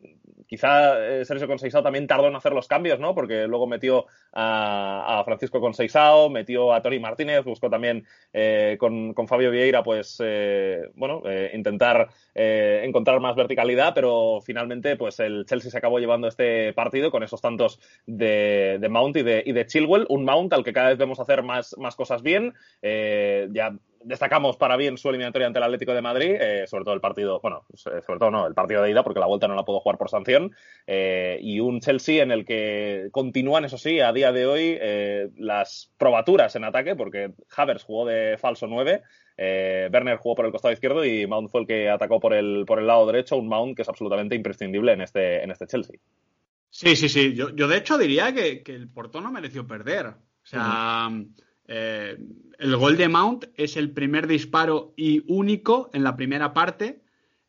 [0.53, 3.15] Quizá eh, Sergio Conceizao también tardó en hacer los cambios, ¿no?
[3.15, 9.49] Porque luego metió a, Francisco Conceizao, metió a Tori Martínez, buscó también eh, con, Fabio
[9.49, 11.23] Vieira, pues, eh, bueno,
[11.53, 17.23] intentar encontrar más verticalidad, pero finalmente, pues, el Chelsea se acabó llevando este partido con
[17.23, 20.99] esos tantos de, Mount y de, y de Chilwell, un Mount al que cada vez
[20.99, 23.73] vemos hacer más, más cosas bien, ya
[24.03, 27.39] destacamos para bien su eliminatoria ante el Atlético de Madrid, eh, sobre todo el partido,
[27.41, 29.97] bueno, sobre todo no, el partido de ida, porque la vuelta no la puedo jugar
[29.97, 30.55] por sanción,
[30.87, 35.29] eh, y un Chelsea en el que continúan, eso sí, a día de hoy eh,
[35.37, 39.01] las probaturas en ataque, porque Havers jugó de falso 9,
[39.37, 42.79] Werner jugó por el costado izquierdo y Mount fue el que atacó por el, por
[42.79, 45.97] el lado derecho, un Mount que es absolutamente imprescindible en este, en este Chelsea.
[46.69, 47.33] Sí, sí, sí.
[47.35, 50.07] Yo, yo de hecho diría que, el Porto no mereció perder.
[50.07, 51.09] O sea,
[51.67, 52.17] eh,
[52.59, 57.01] el gol de Mount es el primer disparo y único en la primera parte.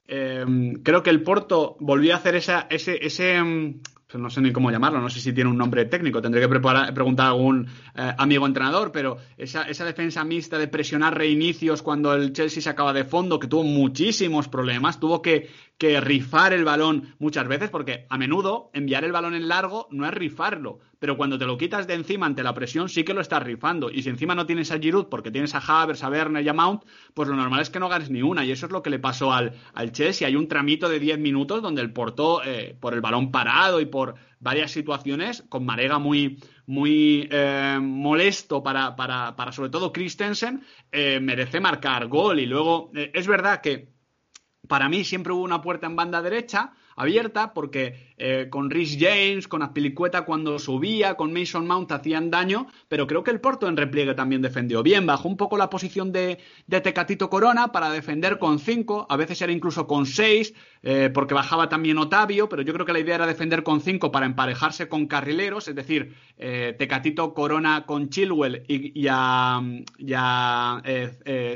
[0.07, 0.45] Eh,
[0.83, 3.81] creo que el Porto volvió a hacer esa, ese, ese mm,
[4.15, 6.49] pues no sé ni cómo llamarlo, no sé si tiene un nombre técnico, tendré que
[6.49, 12.15] preguntar a algún eh, amigo entrenador, pero esa, esa, defensa mixta de presionar reinicios cuando
[12.15, 15.49] el Chelsea se acaba de fondo, que tuvo muchísimos problemas, tuvo que,
[15.79, 20.07] que rifar el balón muchas veces, porque a menudo enviar el balón en largo no
[20.07, 23.20] es rifarlo, pero cuando te lo quitas de encima ante la presión sí que lo
[23.20, 23.91] estás rifando.
[23.91, 26.55] Y si encima no tienes a Giroud porque tienes a Havers, a Werner y a
[26.55, 28.45] Mount, pues lo normal es que no ganes ni una.
[28.45, 30.27] Y eso es lo que le pasó al, al Chelsea.
[30.27, 33.87] Hay un tramito de 10 minutos donde el Porto, eh, por el balón parado y
[33.87, 40.62] por varias situaciones, con Marega muy, muy eh, molesto para, para, para, sobre todo Christensen,
[40.93, 42.39] eh, merece marcar gol.
[42.39, 43.93] Y luego, es verdad que
[44.67, 49.49] para mí siempre hubo una puerta en banda derecha abierta porque eh, con Rhys James,
[49.49, 53.76] con Azpilicueta cuando subía, con Mason Mount hacían daño, pero creo que el Porto en
[53.76, 55.05] repliegue también defendió bien.
[55.05, 56.38] Bajó un poco la posición de,
[56.68, 61.68] Tecatito Corona para defender con 5, a veces era incluso con 6, eh, porque bajaba
[61.68, 65.07] también Otavio, pero yo creo que la idea era defender con 5 para emparejarse con
[65.07, 69.61] carrileros, es decir, eh, Tecatito Corona con Chilwell y, a,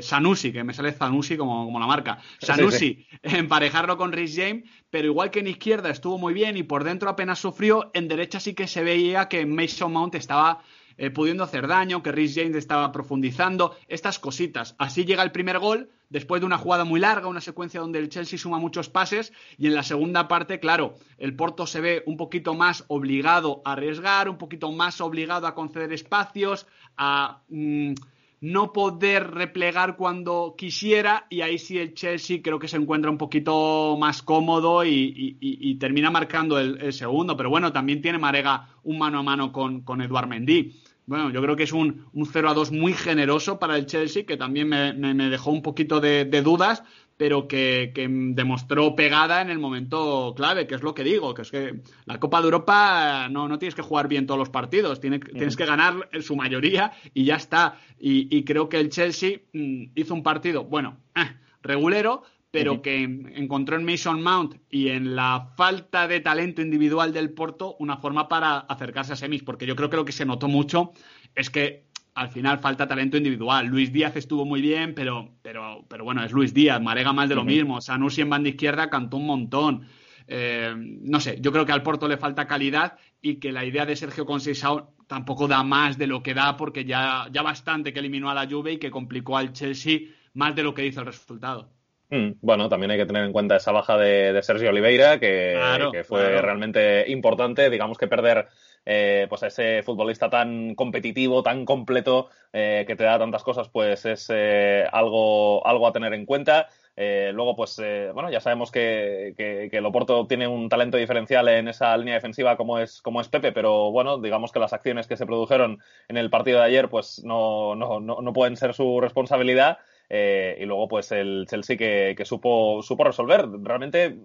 [0.01, 5.31] Sanusi, que me sale Sanusi como, la marca, Sanusi, emparejarlo con Rhys James, pero igual
[5.31, 8.67] que en izquierda estuvo muy bien y por dentro apenas sufrió, en derecha sí que
[8.67, 10.61] se veía que Mason Mount estaba
[11.01, 14.75] eh, pudiendo hacer daño, que Rhys James estaba profundizando, estas cositas.
[14.77, 18.09] Así llega el primer gol, después de una jugada muy larga, una secuencia donde el
[18.09, 22.17] Chelsea suma muchos pases, y en la segunda parte, claro, el Porto se ve un
[22.17, 26.67] poquito más obligado a arriesgar, un poquito más obligado a conceder espacios,
[26.97, 27.43] a...
[27.47, 27.93] Mm,
[28.41, 33.17] no poder replegar cuando quisiera y ahí sí el Chelsea creo que se encuentra un
[33.17, 37.35] poquito más cómodo y, termina marcando el, segundo.
[37.35, 40.73] Pero bueno, también tiene Marega un mano a mano con, con Eduard Mendy.
[41.09, 44.27] Bueno, yo creo que es un, un 0 a 2 muy generoso para el Chelsea,
[44.27, 44.93] que también me,
[45.29, 46.83] dejó un poquito de, dudas,
[47.19, 47.91] pero que,
[48.33, 52.17] demostró pegada en el momento clave, que es lo que digo, que es que la
[52.17, 55.65] Copa de Europa no, no tienes que jugar bien todos los partidos, tienes, tienes que
[55.65, 57.77] ganar en su mayoría y ya está.
[57.99, 61.29] Y, creo que el Chelsea mm, hizo un partido, bueno, eh,
[61.61, 67.31] regulero, pero que encontró en Mason Mount y en la falta de talento individual del
[67.31, 70.47] Porto una forma para acercarse a semis, porque yo creo que lo que se notó
[70.47, 70.93] mucho
[71.35, 73.67] es que al final falta talento individual.
[73.67, 77.35] Luis Díaz estuvo muy bien, pero, pero, pero bueno, es Luis Díaz, Marega más de
[77.35, 77.81] lo mismo.
[77.81, 79.87] Sanusi en banda izquierda cantó un montón.
[80.27, 83.85] Eh, no sé, yo creo que al Porto le falta calidad y que la idea
[83.85, 87.99] de Sergio Conceição tampoco da más de lo que da porque ya, ya bastante que
[87.99, 90.01] eliminó a la Juve y que complicó al Chelsea
[90.33, 91.71] más de lo que hizo el resultado.
[92.11, 96.41] Mm, bueno, también hay que tener en cuenta esa baja de, Sergio Oliveira, que, fue
[96.41, 97.69] realmente importante.
[97.69, 98.47] Digamos que perder
[98.85, 103.69] eh, pues a ese futbolista tan competitivo, tan completo, eh, que te da tantas cosas,
[103.69, 106.67] pues es eh, algo, algo a tener en cuenta.
[107.01, 110.97] Eh, luego, pues, eh, bueno, ya sabemos que, que, que, el Oporto tiene un talento
[110.97, 114.73] diferencial en esa línea defensiva como es, como es Pepe, pero bueno, digamos que las
[114.73, 118.57] acciones que se produjeron en el partido de ayer, pues no, no, no, no pueden
[118.57, 119.77] ser su responsabilidad.
[120.09, 123.47] Eh, y luego, pues, el Chelsea que, que supo, supo resolver.
[123.61, 124.17] Realmente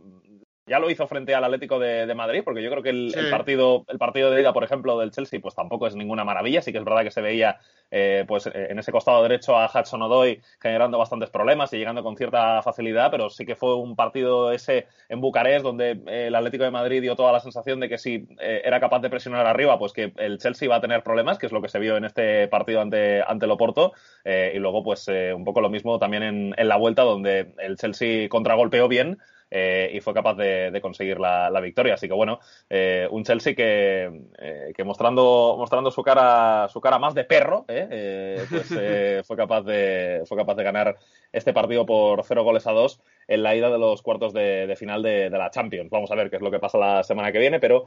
[0.66, 3.18] ya lo hizo frente al Atlético de, de Madrid, porque yo creo que el, sí.
[3.18, 6.62] el, partido, el partido de ida, por ejemplo, del Chelsea, pues tampoco es ninguna maravilla.
[6.62, 7.58] Sí que es verdad que se veía
[7.90, 12.16] eh, pues en ese costado derecho a Hudson Odoi generando bastantes problemas y llegando con
[12.16, 16.64] cierta facilidad, pero sí que fue un partido ese en Bucarest donde eh, el Atlético
[16.64, 19.78] de Madrid dio toda la sensación de que si eh, era capaz de presionar arriba,
[19.78, 22.06] pues que el Chelsea iba a tener problemas, que es lo que se vio en
[22.06, 23.92] este partido ante, ante el Oporto.
[24.24, 28.28] y luego, pues un poco lo mismo también en, en la vuelta, donde el Chelsea
[28.28, 29.18] contragolpeó bien,
[29.56, 31.94] eh, y fue capaz de, de conseguir la, la, victoria.
[31.94, 36.98] Así que bueno, eh, un Chelsea que, eh, que, mostrando, mostrando su cara, su cara
[36.98, 38.66] más de perro, pues
[39.26, 40.96] fue capaz de, fue capaz de ganar
[41.30, 44.74] este partido por cero goles a dos en la ida de los cuartos de, de
[44.74, 45.88] final de, de, la Champions.
[45.88, 47.84] Vamos a ver qué es lo que pasa la semana que viene, pero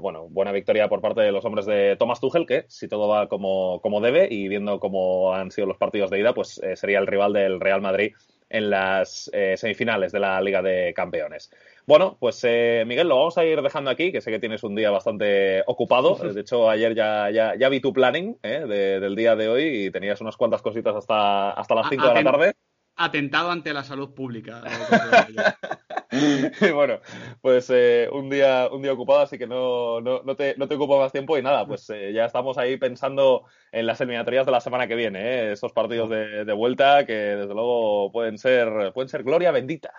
[0.00, 3.28] bueno, buena victoria por parte de los hombres de Thomas Tuchel, que si todo va
[3.28, 7.06] como, como debe y viendo cómo han sido los partidos de ida, pues sería el
[7.06, 8.14] rival del Real Madrid
[8.52, 11.50] en las eh, semifinales de la Liga de Campeones.
[11.86, 14.74] Bueno, pues eh, Miguel, lo vamos a ir dejando aquí, que sé que tienes un
[14.74, 16.14] día bastante ocupado.
[16.34, 19.86] De hecho, ayer ya, ya, ya vi tu planning eh, de, del día de hoy
[19.86, 22.52] y tenías unas cuantas cositas hasta, hasta las 5 de la tarde.
[22.96, 24.62] Atentado ante la salud pública.
[26.74, 27.00] bueno,
[27.40, 30.74] pues eh, un, día, un día ocupado, así que no, no, no, te, no te
[30.74, 34.52] ocupo más tiempo y nada, pues eh, ya estamos ahí pensando en las eliminatorias de
[34.52, 35.52] la semana que viene, ¿eh?
[35.52, 39.92] esos partidos de, de, vuelta que desde luego pueden ser, pueden ser gloria bendita.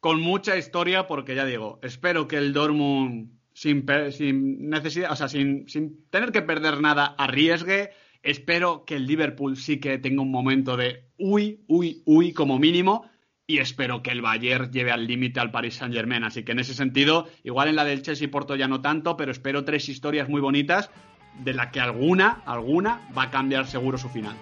[0.00, 5.28] Con mucha historia, porque ya digo, espero que el Dortmund sin, sin necesidad, o sea,
[5.28, 7.90] sin, sin tener que perder nada, arriesgue.
[8.22, 13.08] Espero que el Liverpool sí que tenga un momento de uy, uy, uy como mínimo
[13.46, 16.22] y espero que el Bayern lleve al límite al Paris Saint Germain.
[16.22, 19.16] Así que en ese sentido, igual en la del Chelsea y Porto ya no tanto,
[19.16, 20.90] pero espero tres historias muy bonitas
[21.38, 24.36] de la que alguna, alguna va a cambiar seguro su final.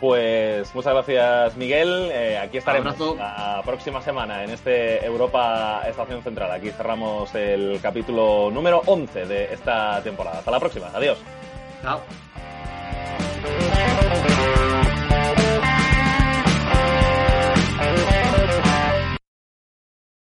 [0.00, 2.10] Pues muchas gracias Miguel.
[2.12, 3.16] Eh, aquí estaremos Abrazo.
[3.16, 6.52] la próxima semana en este Europa Estación Central.
[6.52, 10.38] Aquí cerramos el capítulo número 11 de esta temporada.
[10.38, 10.88] Hasta la próxima.
[10.94, 11.18] Adiós.
[11.82, 12.00] Chao.